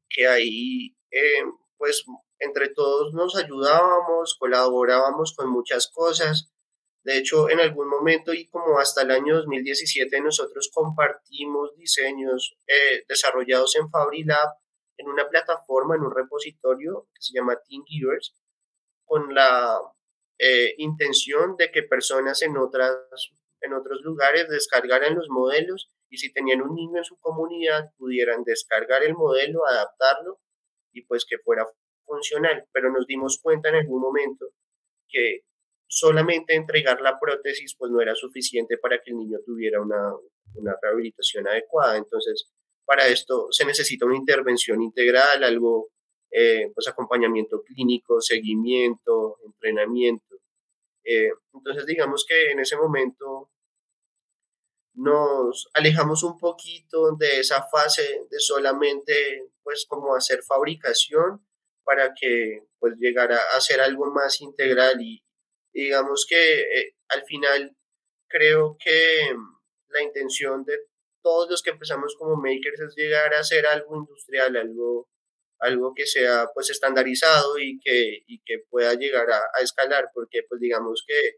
que 0.08 0.26
ahí 0.26 0.96
em, 1.10 1.52
pues 1.78 2.04
entre 2.38 2.68
todos 2.68 3.12
nos 3.14 3.36
ayudábamos, 3.36 4.36
colaborábamos 4.38 5.34
con 5.36 5.50
muchas 5.50 5.88
cosas, 5.88 6.50
de 7.04 7.18
hecho, 7.18 7.48
en 7.48 7.60
algún 7.60 7.88
momento 7.88 8.34
y 8.34 8.48
como 8.48 8.80
hasta 8.80 9.02
el 9.02 9.12
año 9.12 9.36
2017 9.36 10.20
nosotros 10.20 10.70
compartimos 10.74 11.76
diseños 11.76 12.58
eh, 12.66 13.04
desarrollados 13.08 13.76
en 13.76 13.88
FabriLab 13.88 14.48
en 14.96 15.08
una 15.08 15.28
plataforma, 15.28 15.94
en 15.94 16.02
un 16.02 16.14
repositorio 16.14 17.06
que 17.14 17.22
se 17.22 17.32
llama 17.34 17.60
TeamGivers, 17.68 18.34
con 19.06 19.34
la 19.34 19.80
eh, 20.38 20.74
intención 20.78 21.56
de 21.56 21.70
que 21.70 21.82
personas 21.82 22.42
en, 22.42 22.56
otras, 22.58 22.98
en 23.62 23.72
otros 23.72 24.02
lugares 24.02 24.48
descargaran 24.48 25.14
los 25.14 25.28
modelos 25.30 25.90
y 26.10 26.18
si 26.18 26.32
tenían 26.32 26.60
un 26.60 26.74
niño 26.74 26.98
en 26.98 27.04
su 27.04 27.18
comunidad 27.18 27.90
pudieran 27.96 28.44
descargar 28.44 29.02
el 29.02 29.14
modelo, 29.14 29.66
adaptarlo 29.66 30.38
y 30.92 31.02
pues 31.06 31.24
que 31.24 31.38
fuera 31.38 31.66
funcional. 32.04 32.66
Pero 32.72 32.90
nos 32.90 33.06
dimos 33.06 33.40
cuenta 33.42 33.70
en 33.70 33.76
algún 33.76 34.00
momento 34.00 34.46
que 35.08 35.40
solamente 35.88 36.54
entregar 36.54 37.00
la 37.00 37.18
prótesis 37.18 37.74
pues 37.78 37.90
no 37.90 38.00
era 38.00 38.14
suficiente 38.14 38.76
para 38.76 38.98
que 39.02 39.12
el 39.12 39.16
niño 39.16 39.38
tuviera 39.44 39.80
una, 39.80 40.12
una 40.54 40.76
rehabilitación 40.82 41.48
adecuada. 41.48 41.96
Entonces, 41.96 42.50
para 42.84 43.06
esto 43.08 43.48
se 43.50 43.64
necesita 43.64 44.06
una 44.06 44.16
intervención 44.16 44.82
integral, 44.82 45.42
algo, 45.44 45.90
eh, 46.38 46.70
pues 46.74 46.86
acompañamiento 46.86 47.62
clínico, 47.62 48.20
seguimiento, 48.20 49.38
entrenamiento. 49.46 50.36
Eh, 51.02 51.30
entonces, 51.54 51.86
digamos 51.86 52.26
que 52.28 52.50
en 52.50 52.60
ese 52.60 52.76
momento 52.76 53.50
nos 54.92 55.70
alejamos 55.72 56.22
un 56.24 56.36
poquito 56.36 57.16
de 57.16 57.40
esa 57.40 57.66
fase 57.68 58.26
de 58.30 58.38
solamente, 58.38 59.48
pues, 59.62 59.86
como 59.88 60.14
hacer 60.14 60.42
fabricación 60.42 61.46
para 61.84 62.12
que, 62.12 62.64
pues, 62.78 62.96
llegara 62.98 63.38
a 63.54 63.60
ser 63.62 63.80
algo 63.80 64.04
más 64.12 64.42
integral 64.42 65.00
y, 65.00 65.24
digamos 65.72 66.26
que 66.28 66.60
eh, 66.60 66.96
al 67.08 67.24
final 67.24 67.74
creo 68.28 68.76
que 68.78 69.34
la 69.88 70.02
intención 70.02 70.64
de 70.64 70.78
todos 71.22 71.48
los 71.50 71.62
que 71.62 71.70
empezamos 71.70 72.14
como 72.18 72.36
makers 72.36 72.80
es 72.80 72.94
llegar 72.94 73.32
a 73.34 73.40
hacer 73.40 73.66
algo 73.66 73.96
industrial, 73.96 74.56
algo, 74.56 75.08
algo 75.60 75.92
que 75.94 76.06
sea 76.06 76.46
pues 76.54 76.70
estandarizado 76.70 77.58
y 77.58 77.78
que, 77.80 78.22
y 78.26 78.40
que 78.44 78.58
pueda 78.70 78.94
llegar 78.94 79.26
a, 79.30 79.62
escalar, 79.62 80.10
porque 80.14 80.40
pues 80.48 80.60
digamos 80.60 81.04
que 81.06 81.36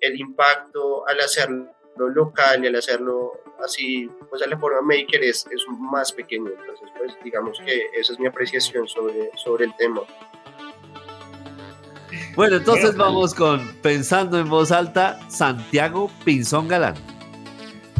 el 0.00 0.18
impacto 0.18 1.06
al 1.06 1.20
hacerlo 1.20 1.74
local 1.96 2.64
y 2.64 2.68
al 2.68 2.76
hacerlo 2.76 3.32
así, 3.62 4.08
pues 4.28 4.42
a 4.42 4.46
la 4.46 4.58
forma 4.58 4.82
maker 4.82 5.22
es, 5.22 5.46
es 5.50 5.64
más 5.68 6.12
pequeño. 6.12 6.50
Entonces, 6.50 6.88
pues 6.96 7.12
digamos 7.24 7.58
que 7.64 7.88
esa 7.94 8.12
es 8.12 8.18
mi 8.18 8.26
apreciación 8.26 8.86
sobre, 8.88 9.30
sobre 9.36 9.66
el 9.66 9.76
tema. 9.76 10.02
Bueno, 12.36 12.56
entonces 12.56 12.96
vamos 12.96 13.34
con 13.34 13.74
Pensando 13.80 14.38
en 14.38 14.48
voz 14.48 14.70
alta, 14.72 15.18
Santiago 15.30 16.10
Pinzón 16.24 16.68
Galán. 16.68 17.13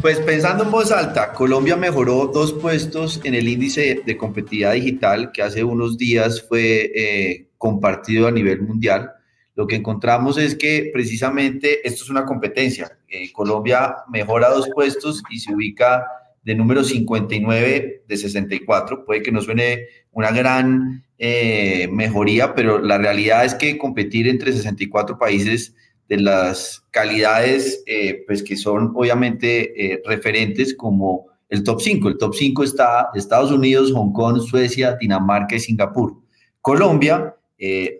Pues 0.01 0.19
pensando 0.19 0.63
en 0.63 0.71
voz 0.71 0.91
alta, 0.91 1.33
Colombia 1.33 1.75
mejoró 1.75 2.27
dos 2.27 2.53
puestos 2.53 3.19
en 3.23 3.33
el 3.33 3.47
índice 3.47 4.01
de 4.05 4.17
competitividad 4.17 4.73
digital 4.73 5.31
que 5.31 5.41
hace 5.41 5.63
unos 5.63 5.97
días 5.97 6.43
fue 6.47 6.91
eh, 6.93 7.47
compartido 7.57 8.27
a 8.27 8.31
nivel 8.31 8.61
mundial. 8.61 9.11
Lo 9.55 9.65
que 9.65 9.77
encontramos 9.77 10.37
es 10.37 10.55
que 10.55 10.91
precisamente 10.93 11.87
esto 11.87 12.03
es 12.03 12.09
una 12.09 12.25
competencia. 12.25 12.97
Eh, 13.07 13.31
Colombia 13.31 13.95
mejora 14.11 14.49
dos 14.49 14.69
puestos 14.73 15.23
y 15.29 15.39
se 15.39 15.53
ubica 15.53 16.05
de 16.43 16.55
número 16.55 16.83
59 16.83 18.03
de 18.07 18.17
64. 18.17 19.05
Puede 19.05 19.23
que 19.23 19.31
no 19.31 19.41
suene 19.41 19.87
una 20.11 20.31
gran 20.31 21.03
eh, 21.17 21.87
mejoría, 21.91 22.53
pero 22.53 22.79
la 22.79 22.97
realidad 22.97 23.45
es 23.45 23.55
que 23.55 23.77
competir 23.77 24.27
entre 24.27 24.51
64 24.51 25.17
países 25.17 25.73
de 26.07 26.17
las 26.17 26.85
calidades 26.91 27.83
eh, 27.87 28.23
pues 28.27 28.43
que 28.43 28.55
son 28.55 28.93
obviamente 28.95 29.93
eh, 29.93 30.01
referentes 30.05 30.75
como 30.75 31.27
el 31.49 31.63
top 31.63 31.81
5. 31.81 32.09
El 32.09 32.17
top 32.17 32.35
5 32.35 32.63
está 32.63 33.09
Estados 33.13 33.51
Unidos, 33.51 33.91
Hong 33.93 34.13
Kong, 34.13 34.39
Suecia, 34.41 34.95
Dinamarca 34.99 35.55
y 35.55 35.59
Singapur. 35.59 36.15
Colombia 36.61 37.35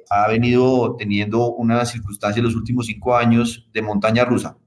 ha 0.10 0.28
venido 0.28 0.96
teniendo 0.98 1.54
una 1.54 1.86
circunstancia 1.86 2.40
en 2.40 2.46
los 2.46 2.56
últimos 2.56 2.88
cinco 2.88 3.16
años 3.16 3.70
de 3.74 3.82
montaña 3.82 4.26
rusa. 4.26 4.58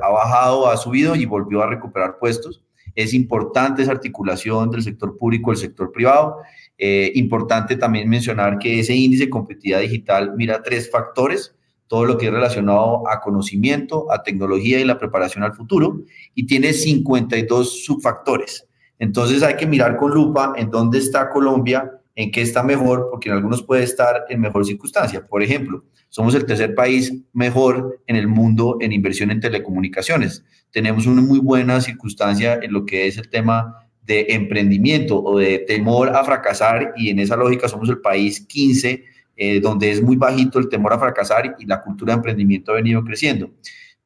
ha 0.00 0.08
bajado, 0.10 0.70
ha 0.70 0.76
subido 0.76 1.16
y 1.16 1.26
volvió 1.26 1.62
a 1.62 1.66
recuperar 1.66 2.18
puestos. 2.18 2.62
Es 2.98 3.14
importante 3.14 3.82
esa 3.82 3.92
articulación 3.92 4.72
del 4.72 4.82
sector 4.82 5.16
público, 5.16 5.52
el 5.52 5.56
sector 5.56 5.92
privado. 5.92 6.38
Eh, 6.76 7.12
importante 7.14 7.76
también 7.76 8.08
mencionar 8.08 8.58
que 8.58 8.80
ese 8.80 8.92
índice 8.92 9.26
de 9.26 9.30
competitividad 9.30 9.80
digital 9.80 10.34
mira 10.36 10.62
tres 10.64 10.90
factores, 10.90 11.54
todo 11.88 12.04
lo 12.04 12.18
que 12.18 12.26
es 12.26 12.32
relacionado 12.32 13.08
a 13.08 13.20
conocimiento, 13.20 14.12
a 14.12 14.22
tecnología 14.22 14.78
y 14.78 14.84
la 14.84 14.98
preparación 14.98 15.42
al 15.42 15.54
futuro, 15.54 16.02
y 16.34 16.46
tiene 16.46 16.72
52 16.72 17.84
subfactores. 17.84 18.66
Entonces 18.98 19.42
hay 19.42 19.56
que 19.56 19.66
mirar 19.66 19.96
con 19.96 20.12
lupa 20.12 20.52
en 20.56 20.70
dónde 20.70 20.98
está 20.98 21.30
Colombia, 21.30 21.90
en 22.14 22.30
qué 22.30 22.42
está 22.42 22.62
mejor, 22.62 23.08
porque 23.10 23.28
en 23.28 23.36
algunos 23.36 23.62
puede 23.62 23.84
estar 23.84 24.24
en 24.28 24.40
mejor 24.40 24.66
circunstancia. 24.66 25.24
Por 25.26 25.42
ejemplo, 25.42 25.84
somos 26.08 26.34
el 26.34 26.44
tercer 26.44 26.74
país 26.74 27.12
mejor 27.32 28.00
en 28.06 28.16
el 28.16 28.28
mundo 28.28 28.76
en 28.80 28.92
inversión 28.92 29.30
en 29.30 29.40
telecomunicaciones. 29.40 30.44
Tenemos 30.70 31.06
una 31.06 31.22
muy 31.22 31.38
buena 31.38 31.80
circunstancia 31.80 32.58
en 32.60 32.72
lo 32.72 32.84
que 32.84 33.06
es 33.06 33.18
el 33.18 33.28
tema 33.30 33.88
de 34.02 34.26
emprendimiento 34.30 35.22
o 35.22 35.38
de 35.38 35.60
temor 35.60 36.08
a 36.08 36.24
fracasar 36.24 36.94
y 36.96 37.10
en 37.10 37.18
esa 37.18 37.36
lógica 37.36 37.68
somos 37.68 37.88
el 37.90 38.00
país 38.00 38.40
15 38.46 39.04
eh, 39.38 39.60
donde 39.60 39.90
es 39.90 40.02
muy 40.02 40.16
bajito 40.16 40.58
el 40.58 40.68
temor 40.68 40.92
a 40.92 40.98
fracasar 40.98 41.56
y 41.58 41.64
la 41.64 41.80
cultura 41.80 42.12
de 42.12 42.16
emprendimiento 42.18 42.72
ha 42.72 42.74
venido 42.74 43.02
creciendo. 43.02 43.50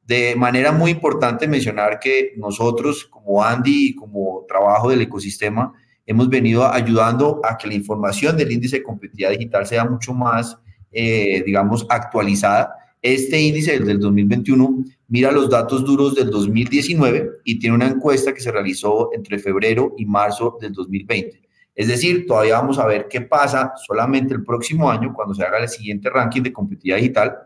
De 0.01 0.35
manera 0.35 0.71
muy 0.71 0.91
importante 0.91 1.47
mencionar 1.47 1.99
que 1.99 2.33
nosotros 2.37 3.05
como 3.05 3.43
Andy 3.43 3.89
y 3.89 3.95
como 3.95 4.45
trabajo 4.47 4.89
del 4.89 5.01
ecosistema 5.01 5.73
hemos 6.05 6.29
venido 6.29 6.65
ayudando 6.65 7.41
a 7.43 7.57
que 7.57 7.67
la 7.67 7.73
información 7.73 8.37
del 8.37 8.51
índice 8.51 8.77
de 8.77 8.83
competitividad 8.83 9.31
digital 9.31 9.65
sea 9.65 9.85
mucho 9.85 10.13
más 10.13 10.57
eh, 10.93 11.41
digamos, 11.43 11.85
actualizada. 11.89 12.71
Este 13.01 13.41
índice, 13.41 13.73
el 13.73 13.85
del 13.85 13.99
2021, 13.99 14.85
mira 15.07 15.31
los 15.31 15.49
datos 15.49 15.83
duros 15.83 16.13
del 16.13 16.29
2019 16.29 17.29
y 17.43 17.57
tiene 17.57 17.75
una 17.75 17.87
encuesta 17.87 18.33
que 18.33 18.39
se 18.39 18.51
realizó 18.51 19.09
entre 19.13 19.39
febrero 19.39 19.95
y 19.97 20.05
marzo 20.05 20.57
del 20.61 20.71
2020. 20.71 21.42
Es 21.75 21.87
decir, 21.87 22.27
todavía 22.27 22.59
vamos 22.59 22.77
a 22.77 22.85
ver 22.85 23.07
qué 23.09 23.21
pasa 23.21 23.73
solamente 23.75 24.33
el 24.33 24.43
próximo 24.43 24.91
año, 24.91 25.13
cuando 25.13 25.33
se 25.33 25.43
haga 25.43 25.57
el 25.59 25.69
siguiente 25.69 26.09
ranking 26.09 26.41
de 26.41 26.53
competitividad 26.53 26.97
digital, 26.97 27.37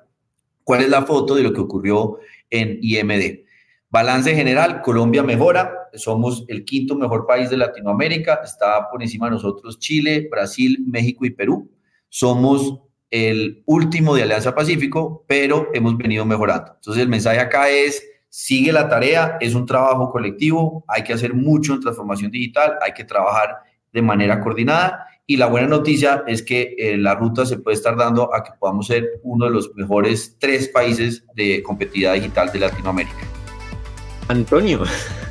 cuál 0.64 0.82
es 0.82 0.90
la 0.90 1.04
foto 1.04 1.36
de 1.36 1.44
lo 1.44 1.54
que 1.54 1.62
ocurrió 1.62 2.18
en 2.50 2.80
IMD. 2.82 3.46
Balance 3.90 4.36
general, 4.36 4.82
Colombia 4.82 5.24
mejora, 5.24 5.74
somos 5.94 6.44
el 6.50 6.66
quinto 6.66 6.96
mejor 6.96 7.26
país 7.26 7.50
de 7.50 7.56
Latinoamérica, 7.56 8.42
está 8.44 8.90
por 8.90 9.02
encima 9.02 9.28
de 9.28 9.32
nosotros 9.32 9.80
Chile, 9.80 10.28
Brasil, 10.30 10.84
México 10.86 11.26
y 11.26 11.30
Perú. 11.30 11.72
Somos 12.10 12.82
el 13.10 13.64
último 13.66 14.14
de 14.14 14.24
Alianza 14.24 14.54
Pacífico, 14.54 15.24
pero 15.26 15.70
hemos 15.74 15.98
venido 15.98 16.26
mejorando. 16.26 16.74
Entonces 16.76 17.02
el 17.02 17.10
mensaje 17.10 17.40
acá 17.40 17.70
es, 17.70 18.04
sigue 18.28 18.74
la 18.74 18.90
tarea, 18.90 19.38
es 19.40 19.56
un 19.56 19.66
trabajo 19.66 20.12
colectivo, 20.12 20.84
hay 20.90 21.04
que 21.04 21.14
hacer 21.14 21.34
mucho 21.34 21.74
en 21.74 21.80
transformación 21.80 22.30
digital, 22.30 22.74
hay 22.82 22.92
que 22.92 23.06
trabajar 23.06 23.56
de 23.94 24.02
manera 24.02 24.42
coordinada 24.42 25.08
y 25.30 25.36
la 25.36 25.48
buena 25.48 25.68
noticia 25.68 26.24
es 26.26 26.42
que 26.42 26.74
eh, 26.78 26.98
la 26.98 27.14
ruta 27.14 27.46
se 27.46 27.58
puede 27.58 27.76
estar 27.76 27.98
dando 27.98 28.34
a 28.34 28.46
que 28.46 28.52
podamos 28.58 28.88
ser 28.88 29.20
uno 29.24 29.46
de 29.46 29.52
los 29.52 29.76
mejores 29.76 30.38
tres 30.40 30.70
países 30.70 31.26
de 31.36 31.62
competitividad 31.64 32.14
digital 32.14 32.50
de 32.54 32.60
Latinoamérica. 32.60 33.28
Antonio, 34.30 34.84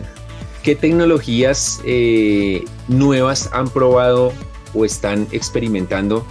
¿qué 0.63 0.77
tecnologías 0.77 1.81
eh, 1.87 2.63
nuevas 2.89 3.49
han 3.55 3.71
probado 3.71 4.35
o 4.75 4.85
están 4.85 5.27
experimentando 5.33 6.27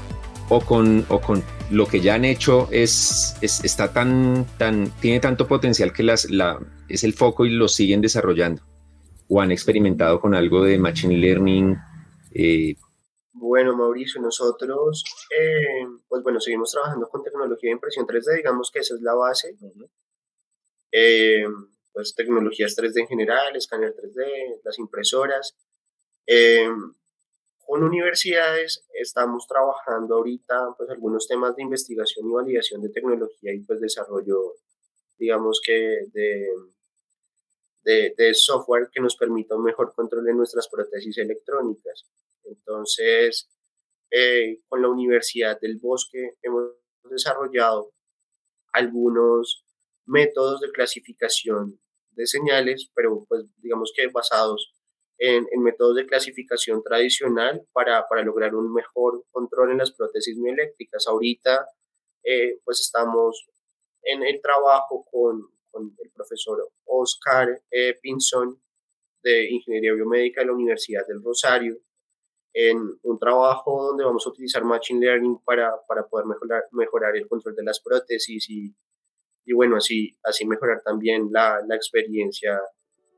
o 0.50 0.60
con, 0.62 1.04
o 1.10 1.20
con 1.20 1.44
lo 1.72 1.88
que 1.88 2.02
ya 2.02 2.14
han 2.14 2.26
hecho 2.26 2.68
es, 2.70 3.36
está 3.42 3.92
tan, 3.92 4.46
tan, 4.60 4.92
tiene 5.00 5.20
tanto 5.20 5.48
potencial 5.48 5.92
que 5.92 6.04
las, 6.04 6.30
la, 6.30 6.60
es 6.88 7.04
el 7.04 7.14
foco 7.14 7.48
y 7.48 7.50
lo 7.50 7.68
siguen 7.68 8.02
desarrollando? 8.02 8.62
¿O 9.28 9.42
han 9.42 9.52
experimentado 9.52 10.20
con 10.22 10.36
algo 10.36 10.64
de 10.64 10.78
Machine 10.78 11.18
Learning? 11.18 11.76
Eh, 12.38 12.76
bueno, 13.32 13.78
Mauricio, 13.78 14.22
nosotros, 14.22 15.06
eh, 15.32 15.88
pues 16.10 16.22
bueno, 16.22 16.42
seguimos 16.42 16.72
trabajando 16.72 17.08
con 17.08 17.24
tecnología 17.24 17.70
de 17.70 17.76
impresión 17.76 18.06
3D, 18.06 18.36
digamos 18.36 18.72
que 18.72 18.80
esa 18.80 18.96
es 18.96 19.02
la 19.02 19.14
base. 19.14 19.56
Eh, 20.92 21.46
pues 21.94 22.14
tecnologías 22.14 22.76
3D 22.76 23.02
en 23.02 23.08
general, 23.08 23.56
escáner 23.56 23.96
3D, 23.96 24.60
las 24.64 24.78
impresoras. 24.80 25.56
con 27.66 27.84
universidades 27.84 28.86
estamos 28.94 29.48
trabajando 29.48 30.16
ahorita 30.16 30.76
pues 30.78 30.90
algunos 30.90 31.28
temas 31.28 31.56
de 31.56 31.64
investigación 31.64 32.28
y 32.30 32.34
validación 32.34 32.82
de 32.82 32.90
tecnología 32.90 33.54
y 33.54 33.62
pues 33.62 33.80
desarrollo, 33.80 34.56
digamos 35.18 35.62
que 35.66 36.06
de 36.14 36.48
de, 37.86 38.34
software 38.34 38.90
que 38.92 39.02
nos 39.02 39.16
permita 39.16 39.56
un 39.56 39.64
mejor 39.64 39.94
control 39.94 40.26
de 40.26 40.34
nuestras 40.34 40.68
prótesis 40.68 41.18
electrónicas. 41.18 42.06
Entonces, 42.44 43.50
eh, 44.12 44.60
con 44.68 44.82
la 44.82 44.90
Universidad 44.90 45.60
del 45.60 45.78
Bosque 45.78 46.36
hemos 46.42 46.72
desarrollado 47.10 47.92
algunos 48.74 49.64
métodos 50.06 50.62
de 50.62 50.72
clasificación 50.72 51.80
de 52.12 52.26
señales, 52.28 52.90
pero 52.96 53.26
pues 53.28 53.46
digamos 53.58 53.94
que 53.96 54.08
basados 54.08 54.74
en, 55.18 55.46
métodos 55.62 55.96
de 55.96 56.06
clasificación 56.06 56.84
tradicional 56.84 57.66
para, 57.72 58.08
para, 58.08 58.24
lograr 58.24 58.56
un 58.56 58.74
mejor 58.74 59.26
control 59.32 59.72
en 59.72 59.78
las 59.78 59.92
prótesis 59.92 60.38
mioeléctricas. 60.38 61.08
Ahorita 61.08 61.68
eh, 62.24 62.60
pues 62.64 62.82
estamos 62.82 63.48
en 64.04 64.24
el 64.24 64.42
trabajo 64.42 65.06
con, 65.12 65.55
con 65.76 65.94
el 66.02 66.10
profesor 66.12 66.70
Oscar 66.86 67.62
eh, 67.70 67.98
Pinzón 68.02 68.62
de 69.22 69.50
Ingeniería 69.50 69.94
Biomédica 69.94 70.40
de 70.40 70.48
la 70.48 70.54
Universidad 70.54 71.06
del 71.06 71.22
Rosario, 71.22 71.78
en 72.54 72.78
un 73.04 73.20
trabajo 73.20 73.88
donde 73.88 74.06
vamos 74.06 74.26
a 74.26 74.30
utilizar 74.30 74.64
Machine 74.64 75.06
Learning 75.06 75.40
para, 75.44 75.74
para 75.86 76.08
poder 76.08 76.28
mejorar, 76.28 76.64
mejorar 76.72 77.18
el 77.18 77.28
control 77.28 77.56
de 77.56 77.64
las 77.64 77.82
prótesis 77.82 78.50
y, 78.50 78.74
y 79.46 79.54
bueno, 79.54 79.76
así, 79.76 80.18
así 80.24 80.46
mejorar 80.46 80.82
también 80.82 81.28
la, 81.32 81.60
la, 81.68 81.76
experiencia 81.76 82.62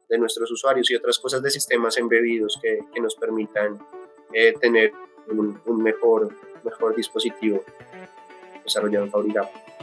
de 0.10 0.18
nuestros 0.18 0.50
usuarios 0.50 0.90
y 0.90 0.96
otras 0.96 1.20
cosas 1.20 1.44
de 1.44 1.52
sistemas 1.52 1.98
embebidos 2.00 2.58
que, 2.60 2.80
que 2.92 3.00
nos 3.00 3.16
permitan 3.16 3.78
eh, 4.34 4.54
tener 4.60 4.92
un, 5.30 5.84
mejor, 5.84 6.34
mejor 6.64 6.96
dispositivo 6.96 7.64
desarrollado 8.64 9.06
en 9.06 9.12
Fabricap. 9.12 9.77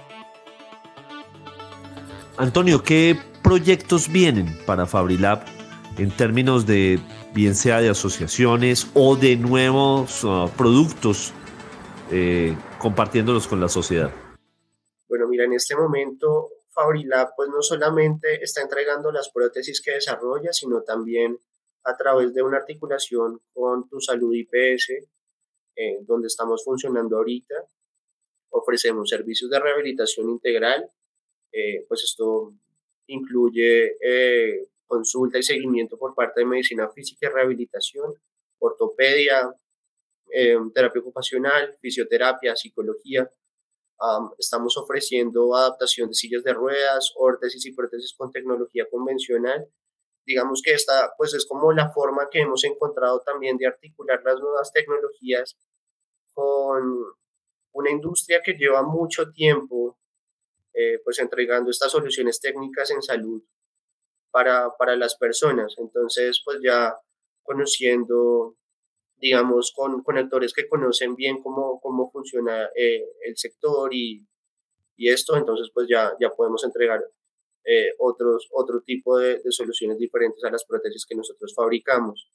Antonio, 2.37 2.83
¿qué 2.83 3.16
proyectos 3.44 4.11
vienen 4.11 4.59
para 4.66 4.87
Fabrilab 4.87 5.44
en 5.99 6.11
términos 6.11 6.66
de, 6.66 6.99
bien 7.33 7.55
sea 7.55 7.81
de 7.81 7.90
asociaciones 7.90 8.90
o 8.94 9.14
de 9.14 9.37
nuevos 9.37 10.25
uh, 10.25 10.51
productos, 10.59 11.33
eh, 12.11 12.57
compartiéndolos 12.81 13.47
con 13.47 13.61
la 13.61 13.68
sociedad? 13.68 14.11
Bueno, 15.09 15.29
mira, 15.29 15.44
en 15.44 15.53
este 15.53 15.77
momento 15.77 16.49
Fabrilab 16.70 17.37
pues 17.37 17.51
no 17.51 17.62
solamente 17.62 18.42
está 18.42 18.62
entregando 18.62 19.12
las 19.12 19.31
prótesis 19.31 19.81
que 19.81 19.92
desarrolla, 19.92 20.53
sino 20.53 20.83
también 20.83 21.38
a 21.85 21.97
través 21.97 22.35
de 22.35 22.42
una 22.42 22.57
articulación 22.57 23.42
con 23.53 23.88
Tu 23.88 24.01
Salud 24.01 24.35
IPS, 24.35 24.90
eh, 25.77 25.99
donde 26.03 26.27
estamos 26.27 26.64
funcionando 26.64 27.16
ahorita, 27.16 27.55
ofrecemos 28.51 29.09
servicios 29.09 29.49
de 29.49 29.61
rehabilitación 29.61 30.31
integral 30.31 30.90
eh, 31.55 31.85
pues 31.87 32.03
esto 32.03 32.53
incluye 33.07 33.97
eh, 34.01 34.67
consulta 34.87 35.38
y 35.38 35.43
seguimiento 35.45 35.97
por 35.97 36.12
parte 36.12 36.40
de 36.40 36.47
medicina 36.47 36.88
física 36.90 37.29
y 37.29 37.33
rehabilitación, 37.33 38.12
ortopedia, 38.59 39.55
eh, 40.33 40.59
terapia 40.75 41.01
ocupacional, 41.01 41.77
fisioterapia, 41.81 42.57
psicología. 42.57 43.31
estamos 44.37 44.77
ofreciendo 44.77 45.55
adaptación 45.55 46.09
de 46.09 46.14
sillas 46.14 46.43
de 46.43 46.53
ruedas, 46.53 47.12
órtesis 47.17 47.64
y 47.67 47.73
prótesis 47.73 48.14
con 48.17 48.33
tecnología 48.33 48.87
convencional. 48.90 49.69
Digamos 50.27 50.61
que 50.61 50.73
esta 50.73 51.12
pues 51.17 51.35
es 51.35 51.47
como 51.47 51.73
la 51.73 51.93
forma 51.93 52.29
que 52.31 52.40
hemos 52.40 52.64
encontrado 52.64 53.21
también 53.21 53.57
de 53.59 53.69
articular 53.69 54.21
las 54.25 54.40
nuevas 54.40 54.73
tecnologías 54.73 55.57
con 56.33 56.83
una 57.73 57.90
industria 57.90 58.43
que 58.43 58.55
lleva 58.55 58.83
mucho 58.83 59.31
tiempo 59.31 59.97
eh, 60.77 60.99
pues 61.05 61.21
entregando 61.21 61.71
estas 61.71 61.93
soluciones 61.93 62.41
técnicas 62.41 62.91
en 62.91 63.01
salud 63.01 63.43
para, 64.33 64.71
para 64.77 64.97
las 64.97 65.17
personas. 65.17 65.73
Entonces, 65.79 66.43
pues 66.45 66.59
ya 66.65 66.99
conociendo, 67.45 68.57
digamos, 69.17 69.73
con, 69.73 70.03
con 70.03 70.19
actores 70.19 70.53
que 70.53 70.69
conocen 70.69 71.15
bien 71.15 71.41
cómo, 71.41 71.81
cómo 71.81 72.11
funciona 72.11 72.71
eh, 72.75 73.05
el 73.25 73.37
sector 73.37 73.95
y, 73.95 74.27
y, 74.97 75.11
esto, 75.11 75.37
entonces 75.37 75.71
pues 75.73 75.87
ya, 75.89 76.13
ya 76.21 76.31
podemos 76.31 76.65
entregar 76.65 77.01
eh, 77.65 77.95
otros, 77.99 78.49
otro 78.53 78.81
tipo 78.83 79.19
de, 79.19 79.41
soluciones 79.51 79.99
diferentes 79.99 80.43
a 80.43 80.51
las 80.51 80.65
prótesis 80.65 81.07
que 81.07 81.15
nosotros 81.15 81.55
fabricamos. 81.55 82.29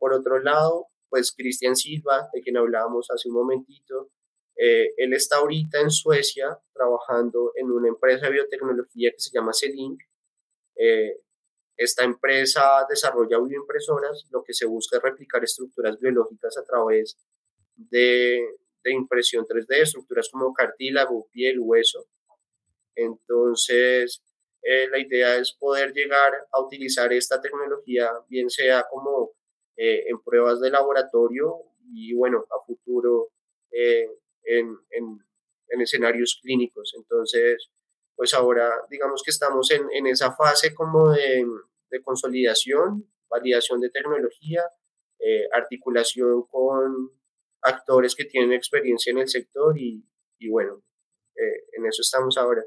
por 0.00 0.12
otro 0.14 0.40
lado, 0.40 0.88
pues 1.08 1.32
Cristian 1.36 1.76
Silva, 1.76 2.28
de 2.32 2.40
quien 2.40 2.56
hablábamos 2.56 3.08
hace 3.10 3.28
un 3.28 3.34
momentito, 3.36 4.10
eh, 4.62 4.92
él 4.98 5.14
está 5.14 5.38
ahorita 5.38 5.80
en 5.80 5.90
Suecia 5.90 6.58
trabajando 6.74 7.52
en 7.56 7.70
una 7.70 7.88
empresa 7.88 8.26
de 8.26 8.32
biotecnología 8.32 9.10
que 9.10 9.18
se 9.18 9.30
llama 9.32 9.52
Celink. 9.54 10.02
Eh, 10.76 11.16
esta 11.78 12.04
empresa 12.04 12.84
desarrolla 12.86 13.38
bioimpresoras, 13.38 14.26
lo 14.30 14.44
que 14.44 14.52
se 14.52 14.66
busca 14.66 14.98
es 14.98 15.02
replicar 15.02 15.42
estructuras 15.42 15.98
biológicas 15.98 16.58
a 16.58 16.64
través 16.64 17.18
de, 17.74 18.38
de 18.84 18.92
impresión 18.92 19.46
3D, 19.46 19.80
estructuras 19.80 20.28
como 20.30 20.52
cartílago, 20.52 21.26
piel, 21.32 21.58
hueso. 21.60 22.04
Entonces, 22.94 24.22
eh, 24.60 24.88
la 24.90 24.98
idea 24.98 25.36
es 25.36 25.56
poder 25.58 25.94
llegar 25.94 26.34
a 26.52 26.60
utilizar 26.60 27.10
esta 27.14 27.40
tecnología, 27.40 28.10
bien 28.28 28.50
sea 28.50 28.84
como 28.90 29.32
en 29.82 30.20
pruebas 30.22 30.60
de 30.60 30.68
laboratorio 30.68 31.54
y 31.94 32.12
bueno, 32.12 32.44
a 32.50 32.66
futuro 32.66 33.30
en, 34.44 34.76
en, 34.90 35.80
escenarios 35.80 36.38
clínicos. 36.42 36.92
Entonces, 36.96 37.70
pues 38.14 38.34
ahora 38.34 38.68
digamos 38.90 39.22
que 39.24 39.30
estamos 39.30 39.70
en, 39.70 39.82
en 39.92 40.06
esa 40.08 40.34
fase 40.34 40.74
como 40.74 41.10
de, 41.12 41.46
de, 41.90 42.02
consolidación, 42.02 43.08
validación 43.30 43.80
de 43.80 43.88
tecnología, 43.88 44.62
eh, 45.18 45.44
articulación 45.52 46.44
con 46.50 47.10
actores 47.62 48.14
que 48.14 48.24
tienen 48.24 48.52
experiencia 48.52 49.10
en 49.10 49.18
el 49.18 49.28
sector 49.28 49.78
y, 49.78 50.04
y 50.38 50.48
bueno, 50.48 50.82
eh, 51.36 51.64
en 51.76 51.86
eso 51.86 52.02
estamos 52.02 52.36
ahora. 52.36 52.62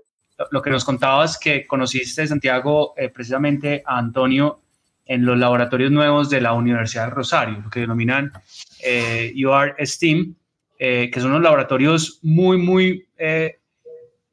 Lo 0.49 0.61
que 0.61 0.69
nos 0.69 0.85
contabas 0.85 1.37
que 1.37 1.67
conociste, 1.67 2.25
Santiago, 2.25 2.93
eh, 2.97 3.09
precisamente 3.09 3.83
a 3.85 3.99
Antonio 3.99 4.61
en 5.05 5.25
los 5.25 5.37
laboratorios 5.37 5.91
nuevos 5.91 6.29
de 6.29 6.41
la 6.41 6.53
Universidad 6.53 7.05
de 7.05 7.11
Rosario, 7.11 7.59
lo 7.63 7.69
que 7.69 7.81
denominan 7.81 8.31
UR 9.35 9.75
STEAM, 9.85 10.35
eh, 10.77 11.09
que 11.11 11.19
son 11.19 11.31
unos 11.31 11.43
laboratorios 11.43 12.19
muy, 12.21 12.57
muy, 12.57 13.05
eh, 13.17 13.59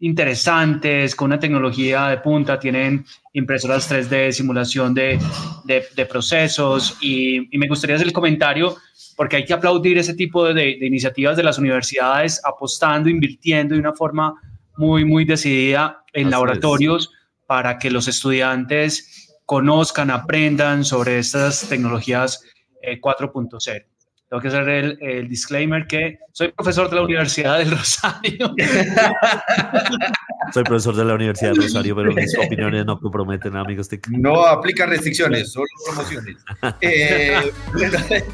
interesantes, 0.00 1.14
con 1.14 1.26
una 1.26 1.38
tecnología 1.38 2.08
de 2.08 2.18
punta, 2.18 2.58
tienen 2.58 3.04
impresoras 3.34 3.90
3D, 3.90 4.32
simulación 4.32 4.94
de, 4.94 5.18
de, 5.64 6.06
procesos. 6.06 6.96
Y, 7.02 7.48
me 7.56 7.68
gustaría 7.68 7.96
hacer 7.96 8.06
el 8.06 8.12
comentario 8.12 8.76
porque 9.16 9.36
hay 9.36 9.44
que 9.44 9.52
aplaudir 9.52 9.98
ese 9.98 10.14
tipo 10.14 10.46
de, 10.46 10.54
de, 10.54 10.86
iniciativas 10.86 11.36
de 11.36 11.42
las 11.42 11.58
universidades 11.58 12.40
apostando, 12.44 13.10
invirtiendo 13.10 13.74
de 13.74 13.80
una 13.80 13.92
forma 13.92 14.34
muy, 14.78 15.04
muy 15.04 15.26
decidida 15.26 16.02
en 16.14 16.30
laboratorios 16.30 17.12
para 17.46 17.78
que 17.78 17.90
los 17.90 18.08
estudiantes 18.08 19.38
conozcan, 19.44 20.10
aprendan 20.10 20.84
sobre 20.84 21.18
estas 21.18 21.68
tecnologías 21.68 22.42
4.0. 22.82 23.84
Tengo 24.30 24.42
que 24.42 24.48
hacer 24.48 24.96
el, 25.00 25.28
disclaimer 25.28 25.88
que 25.88 26.20
soy 26.30 26.52
profesor 26.52 26.88
de 26.88 26.94
la 26.94 27.02
Universidad 27.02 27.58
del 27.58 27.72
Rosario. 27.72 28.54
soy 30.54 30.62
profesor 30.62 30.94
de 30.94 31.04
la 31.04 31.14
Universidad 31.14 31.50
del 31.50 31.62
Rosario, 31.64 31.96
pero 31.96 32.12
mis 32.12 32.38
opiniones 32.38 32.86
no 32.86 33.00
comprometen, 33.00 33.56
amigos. 33.56 33.88
No 34.10 34.46
aplica 34.46 34.86
restricciones, 34.86 35.50
solo 35.50 35.66
promociones. 35.84 36.36
Eh, 36.80 37.52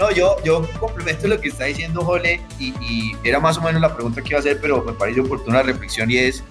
no, 0.00 0.10
yo, 0.10 0.34
yo 0.44 0.68
complemento 0.80 1.28
lo 1.28 1.40
que 1.40 1.50
está 1.50 1.66
diciendo 1.66 2.02
Jole 2.02 2.40
y, 2.58 2.70
y, 2.80 3.12
era 3.22 3.38
más 3.38 3.58
o 3.58 3.62
menos 3.62 3.80
la 3.80 3.94
pregunta 3.94 4.20
que 4.20 4.30
iba 4.30 4.38
a 4.38 4.40
hacer, 4.40 4.58
pero 4.60 4.82
me 4.82 4.92
parece 4.92 5.20
oportuna 5.20 5.58
la 5.58 5.62
reflexión 5.62 6.10
y 6.10 6.16
es 6.16 6.42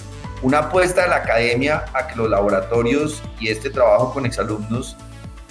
una 0.41 0.59
apuesta 0.59 1.01
de 1.01 1.09
la 1.09 1.17
academia 1.17 1.83
a 1.93 2.07
que 2.07 2.15
los 2.15 2.29
laboratorios 2.29 3.21
y 3.41 3.49
este 3.49 3.69
trabajo 3.69 4.13
con 4.13 4.25
exalumnos 4.25 4.95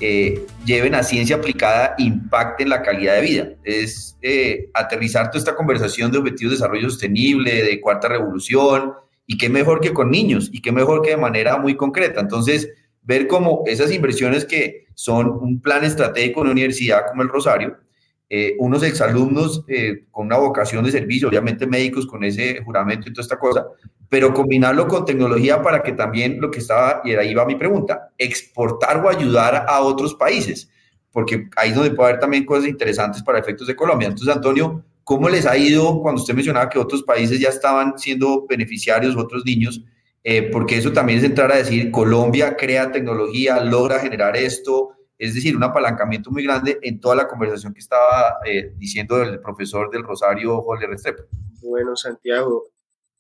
eh, 0.01 0.47
lleven 0.65 0.95
a 0.95 1.03
ciencia 1.03 1.37
aplicada 1.37 1.95
impacten 1.99 2.69
la 2.69 2.83
calidad 2.83 3.15
de 3.15 3.21
vida. 3.23 3.49
Es 3.65 4.17
eh, 4.23 4.69
aterrizar 4.75 5.31
toda 5.31 5.39
esta 5.39 5.57
conversación 5.57 6.13
de 6.13 6.19
objetivos 6.19 6.53
de 6.53 6.57
desarrollo 6.57 6.91
sostenible, 6.91 7.63
de 7.65 7.81
cuarta 7.81 8.09
revolución, 8.09 8.93
y 9.27 9.39
qué 9.39 9.49
mejor 9.49 9.81
que 9.81 9.93
con 9.93 10.11
niños, 10.11 10.51
y 10.53 10.61
qué 10.61 10.73
mejor 10.73 11.03
que 11.03 11.11
de 11.11 11.17
manera 11.17 11.57
muy 11.57 11.77
concreta. 11.77 12.21
Entonces, 12.21 12.69
ver 13.03 13.27
cómo 13.27 13.63
esas 13.67 13.93
inversiones 13.93 14.45
que 14.45 14.87
son 14.95 15.29
un 15.31 15.61
plan 15.61 15.85
estratégico 15.85 16.41
en 16.41 16.47
una 16.47 16.53
universidad 16.53 17.07
como 17.09 17.23
el 17.23 17.29
Rosario, 17.29 17.79
eh, 18.29 18.57
unos 18.59 18.83
exalumnos 18.83 19.65
con 20.11 20.27
una 20.27 20.37
vocación 20.37 20.85
de 20.85 20.91
servicio, 20.91 21.29
obviamente 21.29 21.67
médicos 21.67 22.07
con 22.07 22.25
ese 22.25 22.63
juramento 22.65 23.09
y 23.09 23.13
toda 23.13 23.23
esta 23.23 23.39
cosa, 23.39 23.67
pero 24.09 24.33
combinarlo 24.33 24.87
con 24.87 25.05
tecnología 25.05 25.63
para 25.63 25.83
que 25.83 25.93
también 25.93 26.41
lo 26.41 26.51
que 26.51 26.61
estaba, 26.61 27.03
y 27.05 27.15
ahí 27.15 27.35
va 27.35 27.45
mi 27.45 27.57
pregunta, 27.57 28.11
exportar 28.19 29.05
o 29.05 29.09
ayudar 29.09 29.67
a 29.69 29.81
otros 29.81 30.15
países, 30.15 30.71
porque 31.11 31.49
ahí 31.57 31.71
es 31.71 31.75
donde 31.75 31.91
puede 31.91 32.11
haber 32.11 32.21
también 32.21 32.45
cosas 32.45 32.69
interesantes 32.69 33.23
para 33.23 33.39
efectos 33.39 33.67
de 33.67 33.75
Colombia. 33.75 34.09
Entonces, 34.09 34.35
Antonio, 34.35 34.85
¿cómo 35.03 35.29
les 35.29 35.47
ha 35.47 35.57
ido 35.57 36.01
cuando 36.03 36.21
usted 36.21 36.35
mencionaba 36.35 36.69
que 36.69 36.79
otros 36.79 37.03
países 37.03 37.41
ya 37.41 37.49
estaban 37.49 37.99
siendo 37.99 38.47
beneficiarios, 38.47 39.17
otros 39.17 39.45
niños? 39.45 39.83
Eh, 40.23 40.51
porque 40.53 40.77
eso 40.77 40.93
también 40.93 41.21
es 41.21 41.25
entrar 41.25 41.53
a 41.53 41.57
decir, 41.57 41.91
Colombia 41.91 42.57
crea 42.57 42.91
tecnología, 42.91 43.63
logra 43.63 44.01
generar 44.01 44.37
esto, 44.37 44.96
es 45.19 45.35
decir, 45.35 45.57
un 45.57 45.63
apalancamiento 45.63 46.31
muy 46.31 46.45
grande 46.45 46.79
en 46.83 47.01
toda 47.01 47.17
la 47.17 47.27
conversación 47.27 47.73
que 47.73 47.81
estaba 47.81 48.39
eh, 48.45 48.73
diciendo 48.77 49.23
el 49.23 49.41
profesor 49.41 49.91
del 49.91 50.03
Rosario, 50.03 50.61
Jorge 50.63 50.87
Restrepo. 50.87 51.25
Bueno, 51.63 51.97
Santiago, 51.97 52.71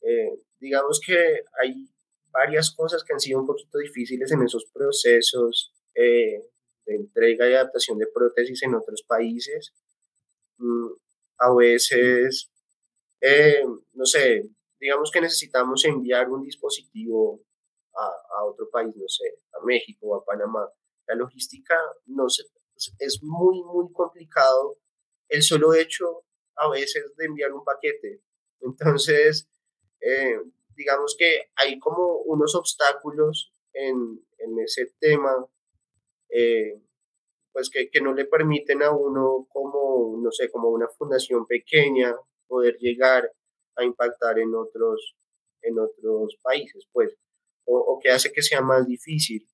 eh, 0.03 0.33
digamos 0.61 1.01
que 1.05 1.41
hay 1.61 1.89
varias 2.31 2.75
cosas 2.75 3.03
que 3.03 3.15
han 3.15 3.21
sido 3.21 3.41
un 3.41 3.47
poquito 3.47 3.79
difíciles 3.79 4.31
en 4.31 4.43
esos 4.43 4.67
procesos 4.73 5.73
eh, 5.95 6.43
de 6.85 6.95
entrega 6.95 7.49
y 7.49 7.55
adaptación 7.55 7.99
de 7.99 8.07
prótesis 8.13 8.63
en 8.63 8.75
otros 8.75 9.03
países. 9.07 9.73
Mm, 10.59 10.89
a 11.39 11.55
veces, 11.55 12.51
no 13.95 14.05
sé, 14.05 14.51
digamos 14.79 15.11
que 15.11 15.21
necesitamos 15.23 15.85
enviar 15.87 16.29
un 16.29 16.45
dispositivo 16.45 17.41
a, 17.95 18.39
a, 18.39 18.45
otro 18.45 18.69
país, 18.71 18.95
no 18.95 19.09
sé, 19.09 19.25
a 19.55 19.65
México 19.65 20.09
o 20.09 20.17
a 20.17 20.25
Panamá. 20.25 20.69
La 21.07 21.14
logística 21.14 21.77
no 22.07 22.29
sé, 22.29 22.45
es 22.99 23.23
muy, 23.23 23.62
muy 23.62 23.92
complicado 23.92 24.79
el 25.29 25.42
solo 25.42 25.75
hecho 25.75 26.25
a 26.57 26.69
veces 26.71 27.14
de 27.16 27.27
enviar 27.27 27.53
un 27.53 27.64
paquete. 27.64 28.23
Entonces, 28.61 29.49
eh, 30.01 30.38
digamos 30.75 31.16
que 31.19 31.51
hay 31.57 31.79
como 31.79 32.19
unos 32.23 32.55
obstáculos 32.55 33.53
en, 33.73 34.25
en 34.38 34.59
ese 34.61 34.92
tema, 34.99 35.47
eh, 36.29 36.81
pues 37.53 37.71
que, 37.71 37.90
que, 37.90 38.01
no 38.01 38.12
le 38.12 38.27
permiten 38.27 38.83
a 38.83 38.90
uno 38.90 39.47
como, 39.51 40.19
no 40.23 40.31
sé, 40.31 40.51
como 40.51 40.69
una 40.69 40.88
fundación 40.88 41.47
pequeña 41.47 42.14
poder 42.47 42.77
llegar 42.79 43.31
a 43.77 43.85
impactar 43.85 44.38
en 44.38 44.55
otros, 44.55 45.16
en 45.62 45.79
otros 45.79 46.37
países, 46.42 46.87
pues, 46.92 47.16
o, 47.64 47.99
que 48.01 48.11
hace 48.11 48.33
que 48.33 48.42
sea 48.42 48.61
más 48.61 48.87
difícil. 48.87 49.47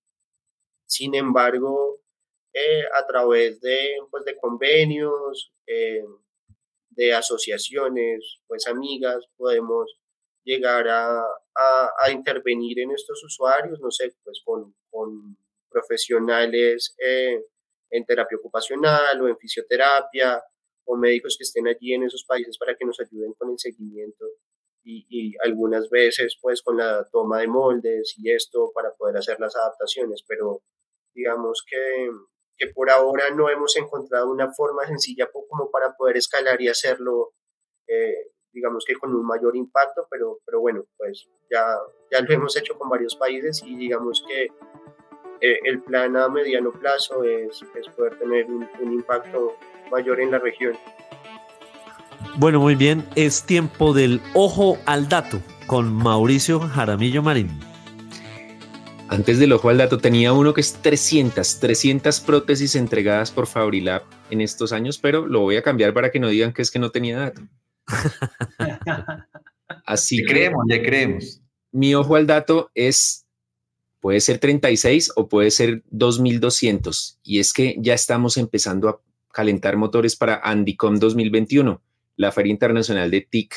Sin 0.92 1.14
embargo, 1.14 2.00
eh, 2.52 2.84
a 2.92 3.06
través 3.06 3.60
de, 3.60 3.96
pues, 4.10 4.24
de 4.24 4.36
convenios, 4.36 5.52
de 6.90 7.14
asociaciones, 7.14 8.40
pues 8.46 8.66
amigas, 8.66 9.24
podemos 9.36 9.98
llegar 10.44 10.86
a, 10.88 11.22
a, 12.04 12.10
intervenir 12.10 12.80
en 12.80 12.90
estos 12.90 13.22
usuarios, 13.24 13.80
no 13.80 13.90
sé, 13.90 14.14
pues 14.24 14.42
con, 14.44 14.74
con 14.90 15.36
profesionales 15.70 16.94
eh, 16.98 17.42
en 17.90 18.04
terapia 18.04 18.38
ocupacional 18.38 19.20
o 19.22 19.28
en 19.28 19.38
fisioterapia 19.38 20.42
o 20.84 20.96
médicos 20.96 21.36
que 21.38 21.44
estén 21.44 21.68
allí 21.68 21.94
en 21.94 22.04
esos 22.04 22.24
países 22.24 22.58
para 22.58 22.76
que 22.76 22.84
nos 22.84 23.00
ayuden 23.00 23.32
con 23.34 23.50
el 23.50 23.58
seguimiento 23.58 24.26
y, 24.84 25.06
y, 25.08 25.34
algunas 25.44 25.88
veces 25.88 26.36
pues 26.40 26.60
con 26.60 26.76
la 26.76 27.08
toma 27.12 27.40
de 27.40 27.46
moldes 27.46 28.14
y 28.18 28.30
esto 28.32 28.72
para 28.74 28.92
poder 28.94 29.16
hacer 29.16 29.38
las 29.38 29.54
adaptaciones, 29.54 30.24
pero 30.26 30.62
digamos 31.14 31.64
que, 31.68 32.10
que 32.56 32.72
por 32.72 32.90
ahora 32.90 33.30
no 33.30 33.48
hemos 33.48 33.76
encontrado 33.76 34.30
una 34.30 34.52
forma 34.52 34.86
sencilla 34.86 35.28
como 35.30 35.70
para 35.70 35.94
poder 35.96 36.16
escalar 36.16 36.60
y 36.60 36.68
hacerlo 36.68 37.34
eh, 37.86 38.32
digamos 38.52 38.84
que 38.86 38.94
con 38.94 39.14
un 39.14 39.26
mayor 39.26 39.56
impacto, 39.56 40.06
pero, 40.10 40.38
pero 40.44 40.60
bueno, 40.60 40.84
pues 40.96 41.28
ya, 41.50 41.76
ya 42.10 42.20
lo 42.20 42.34
hemos 42.34 42.56
hecho 42.56 42.78
con 42.78 42.88
varios 42.88 43.16
países 43.16 43.62
y 43.64 43.76
digamos 43.76 44.24
que 44.28 44.44
eh, 45.40 45.58
el 45.64 45.82
plan 45.82 46.16
a 46.16 46.28
mediano 46.28 46.72
plazo 46.72 47.24
es, 47.24 47.64
es 47.74 47.88
poder 47.88 48.18
tener 48.18 48.46
un, 48.46 48.68
un 48.80 48.92
impacto 48.92 49.56
mayor 49.90 50.20
en 50.20 50.30
la 50.30 50.38
región. 50.38 50.76
Bueno, 52.38 52.60
muy 52.60 52.76
bien, 52.76 53.04
es 53.16 53.44
tiempo 53.44 53.92
del 53.92 54.20
ojo 54.34 54.78
al 54.86 55.08
dato 55.08 55.38
con 55.66 55.92
Mauricio 55.92 56.60
Jaramillo 56.60 57.22
Marín. 57.22 57.71
Antes 59.12 59.38
del 59.38 59.52
ojo 59.52 59.68
al 59.68 59.76
dato 59.76 59.98
tenía 59.98 60.32
uno 60.32 60.54
que 60.54 60.62
es 60.62 60.72
300, 60.72 61.60
300 61.60 62.20
prótesis 62.20 62.74
entregadas 62.76 63.30
por 63.30 63.46
Fabrilab 63.46 64.04
en 64.30 64.40
estos 64.40 64.72
años, 64.72 64.96
pero 64.96 65.26
lo 65.26 65.40
voy 65.40 65.56
a 65.56 65.62
cambiar 65.62 65.92
para 65.92 66.10
que 66.10 66.18
no 66.18 66.28
digan 66.28 66.54
que 66.54 66.62
es 66.62 66.70
que 66.70 66.78
no 66.78 66.90
tenía 66.90 67.18
dato. 67.18 67.42
Así 69.84 70.24
creemos, 70.24 70.64
ya 70.66 70.80
creemos. 70.80 71.42
Mi 71.72 71.94
ojo 71.94 72.16
al 72.16 72.26
dato 72.26 72.70
es, 72.74 73.26
puede 74.00 74.18
ser 74.20 74.38
36 74.38 75.12
o 75.16 75.28
puede 75.28 75.50
ser 75.50 75.82
2200. 75.90 77.18
Y 77.22 77.38
es 77.38 77.52
que 77.52 77.76
ya 77.80 77.92
estamos 77.92 78.38
empezando 78.38 78.88
a 78.88 78.98
calentar 79.30 79.76
motores 79.76 80.16
para 80.16 80.36
Andicom 80.36 80.98
2021, 80.98 81.82
la 82.16 82.32
Feria 82.32 82.50
Internacional 82.50 83.10
de 83.10 83.20
TIC, 83.20 83.54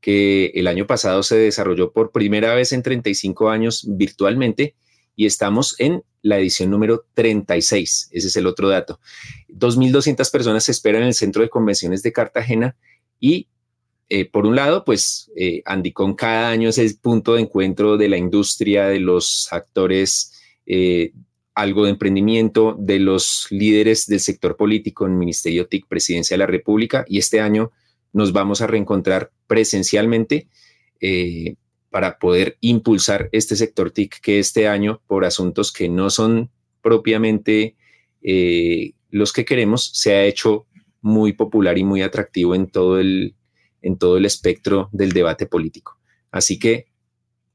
que 0.00 0.46
el 0.56 0.66
año 0.66 0.88
pasado 0.88 1.22
se 1.22 1.36
desarrolló 1.36 1.92
por 1.92 2.10
primera 2.10 2.52
vez 2.56 2.72
en 2.72 2.82
35 2.82 3.48
años 3.48 3.86
virtualmente 3.88 4.74
y 5.18 5.26
estamos 5.26 5.74
en 5.80 6.04
la 6.22 6.38
edición 6.38 6.70
número 6.70 7.04
36. 7.14 8.10
Ese 8.12 8.28
es 8.28 8.36
el 8.36 8.46
otro 8.46 8.68
dato. 8.68 9.00
2.200 9.48 10.30
personas 10.30 10.62
se 10.62 10.70
esperan 10.70 11.02
en 11.02 11.08
el 11.08 11.14
Centro 11.14 11.42
de 11.42 11.48
Convenciones 11.48 12.04
de 12.04 12.12
Cartagena 12.12 12.76
y 13.18 13.48
eh, 14.08 14.26
por 14.30 14.46
un 14.46 14.54
lado, 14.54 14.84
pues 14.84 15.28
eh, 15.34 15.64
cada 16.16 16.50
año 16.50 16.68
es 16.68 16.78
el 16.78 16.96
punto 17.02 17.34
de 17.34 17.40
encuentro 17.40 17.96
de 17.96 18.08
la 18.08 18.16
industria, 18.16 18.86
de 18.86 19.00
los 19.00 19.48
actores, 19.50 20.40
eh, 20.66 21.12
algo 21.52 21.86
de 21.86 21.90
emprendimiento, 21.90 22.76
de 22.78 23.00
los 23.00 23.48
líderes 23.50 24.06
del 24.06 24.20
sector 24.20 24.56
político 24.56 25.04
en 25.04 25.18
Ministerio 25.18 25.66
TIC, 25.66 25.88
Presidencia 25.88 26.34
de 26.34 26.38
la 26.38 26.46
República, 26.46 27.04
y 27.08 27.18
este 27.18 27.40
año 27.40 27.72
nos 28.12 28.32
vamos 28.32 28.60
a 28.60 28.68
reencontrar 28.68 29.32
presencialmente 29.48 30.46
eh, 31.00 31.56
para 31.90 32.18
poder 32.18 32.58
impulsar 32.60 33.28
este 33.32 33.56
sector 33.56 33.90
TIC 33.90 34.20
que 34.20 34.38
este 34.38 34.68
año, 34.68 35.00
por 35.06 35.24
asuntos 35.24 35.72
que 35.72 35.88
no 35.88 36.10
son 36.10 36.50
propiamente 36.82 37.76
los 39.10 39.32
que 39.32 39.44
queremos, 39.44 39.90
se 39.94 40.14
ha 40.14 40.24
hecho 40.24 40.66
muy 41.00 41.32
popular 41.32 41.78
y 41.78 41.84
muy 41.84 42.02
atractivo 42.02 42.54
en 42.54 42.66
todo 42.66 42.98
el 42.98 43.34
en 43.82 43.96
todo 43.96 44.16
el 44.16 44.24
espectro 44.24 44.88
del 44.92 45.12
debate 45.12 45.46
político. 45.46 45.98
Así 46.30 46.58
que 46.58 46.88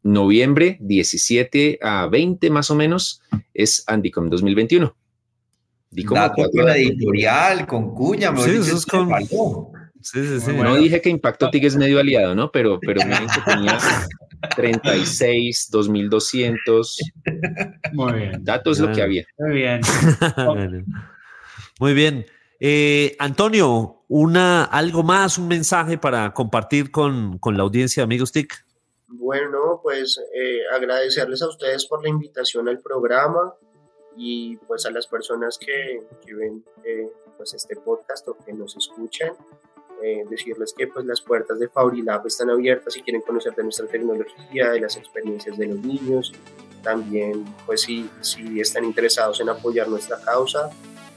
noviembre 0.04 0.78
17 0.82 1.80
a 1.82 2.08
20 2.08 2.50
más 2.50 2.72
o 2.72 2.76
menos 2.76 3.22
es 3.54 3.84
Andicom 3.88 4.30
2021. 4.30 4.96
Di 5.91 6.04
con 6.06 6.17
la 6.17 6.78
editorial, 6.78 7.67
con 7.67 7.93
cuña, 7.93 8.36
sí, 8.38 8.52
eso 8.52 8.78
es 8.78 8.86
con... 8.86 9.10
Sí, 10.04 10.26
sí, 10.26 10.39
sí. 10.39 10.54
No 10.54 10.76
dije 10.76 11.02
que 11.02 11.10
Impacto 11.10 11.50
TIC 11.50 11.63
es 11.63 11.76
medio 11.76 12.00
aliado, 12.00 12.36
¿no? 12.36 12.52
Pero, 12.52 12.80
pero 12.80 13.02
miren 13.06 13.28
que 13.28 13.42
tenía, 13.52 13.78
36, 14.56 15.70
2200. 15.72 16.98
Muy 17.94 18.13
bien. 18.13 18.44
Datos 18.44 18.80
lo 18.80 18.92
que 18.92 19.02
había. 19.02 19.26
Muy 19.38 19.54
bien. 19.54 19.82
Muy 21.80 21.94
bien. 21.94 22.26
Eh, 22.60 23.16
Antonio, 23.20 24.04
una, 24.08 24.63
algo 24.63 25.04
más, 25.04 25.38
un 25.38 25.48
mensaje 25.48 25.98
para 25.98 26.34
compartir 26.34 26.92
con, 26.92 27.38
con 27.39 27.58
la 27.58 27.63
audiencia 27.63 28.02
de 28.02 28.06
Amigos 28.06 28.32
TIC. 28.32 28.54
Bueno, 29.08 29.80
pues 29.84 30.20
eh, 30.34 30.62
agradecerles 30.74 31.42
a 31.42 31.50
ustedes 31.50 31.86
por 31.86 32.02
la 32.04 32.10
invitación 32.10 32.68
al 32.68 32.80
programa 32.80 33.54
y 34.16 34.58
pues 34.58 34.86
a 34.86 34.92
las 34.92 35.08
personas 35.08 35.58
que, 35.58 36.02
que 36.26 36.34
ven 36.34 36.63
eh, 36.84 37.10
pues 37.38 37.54
este 37.54 37.76
podcast 37.76 38.28
o 38.28 38.38
que 38.38 38.54
nos 38.54 38.76
escuchan, 38.76 39.34
eh, 40.04 40.26
decirles 40.30 40.74
que 40.78 40.88
pues 40.88 41.06
las 41.06 41.22
puertas 41.22 41.58
de 41.60 41.70
Fabrilab 41.70 42.28
están 42.28 42.50
abiertas 42.50 42.94
si 42.94 43.02
quieren 43.02 43.22
conocer 43.22 43.56
de 43.56 43.63
nuestra 43.63 43.88
tecnología, 43.88 44.72
de 44.72 44.82
las 44.82 44.98
experiencias 44.98 45.58
de 45.58 45.68
los 45.68 45.78
niños, 45.80 46.34
también 46.82 47.46
pues 47.66 47.82
si, 47.82 48.10
si 48.20 48.60
están 48.60 48.84
interesados 48.84 49.39
en 49.39 49.48
apoyar 49.48 49.88
nuestra 49.88 50.20
causa, 50.20 50.70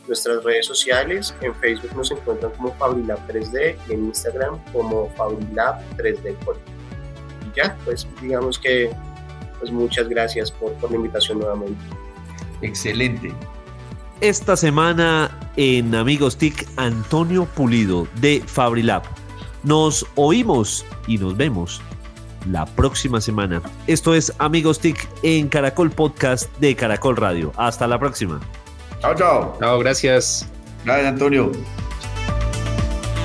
nuestras 0.07 0.45
redes 0.45 0.67
sociales, 0.67 1.35
en 1.41 1.53
Facebook 1.57 1.97
nos 1.97 2.13
encuentran 2.13 2.53
como 2.53 2.73
Fabrilab 2.75 3.19
3D 3.27 3.77
y 3.89 3.93
en 3.93 4.05
Instagram 4.05 4.63
como 4.73 5.11
Fabrilab 5.17 5.83
3D 5.97 6.37
Y 7.45 7.57
ya, 7.57 7.77
pues 7.85 8.07
digamos 8.23 8.57
que 8.57 8.91
pues 9.59 9.73
muchas 9.73 10.09
gracias 10.09 10.53
por, 10.53 10.73
por 10.75 10.91
la 10.91 10.97
invitación 10.97 11.41
nuevamente. 11.41 11.83
Excelente. 12.63 13.35
Esta 14.23 14.57
semana 14.57 15.31
en 15.57 15.95
Amigos 15.95 16.39
TIC, 16.39 16.67
Antonio 16.77 17.45
Pulido 17.45 18.09
de 18.19 18.43
Fabrilab. 18.47 19.03
Nos 19.63 20.07
oímos 20.15 20.87
y 21.07 21.19
nos 21.19 21.37
vemos 21.37 21.83
la 22.51 22.65
próxima 22.65 23.21
semana. 23.21 23.61
Esto 23.87 24.15
es 24.15 24.33
Amigos 24.39 24.81
TIC 24.81 25.07
en 25.23 25.49
Caracol 25.49 25.91
Podcast 25.91 26.51
de 26.61 26.75
Caracol 26.75 27.17
Radio. 27.17 27.53
Hasta 27.57 27.87
la 27.87 27.99
próxima. 27.99 28.41
Chao, 29.01 29.15
chao. 29.15 29.57
Chao, 29.61 29.79
gracias. 29.81 30.49
Gracias, 30.87 31.09
Antonio. 31.09 31.53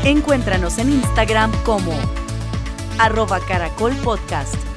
Encuéntranos 0.03 0.77
en 0.77 0.91
Instagram 0.91 1.53
como 1.63 1.93
arroba 2.99 3.39
Caracol 3.39 3.93
Podcast. 4.03 4.70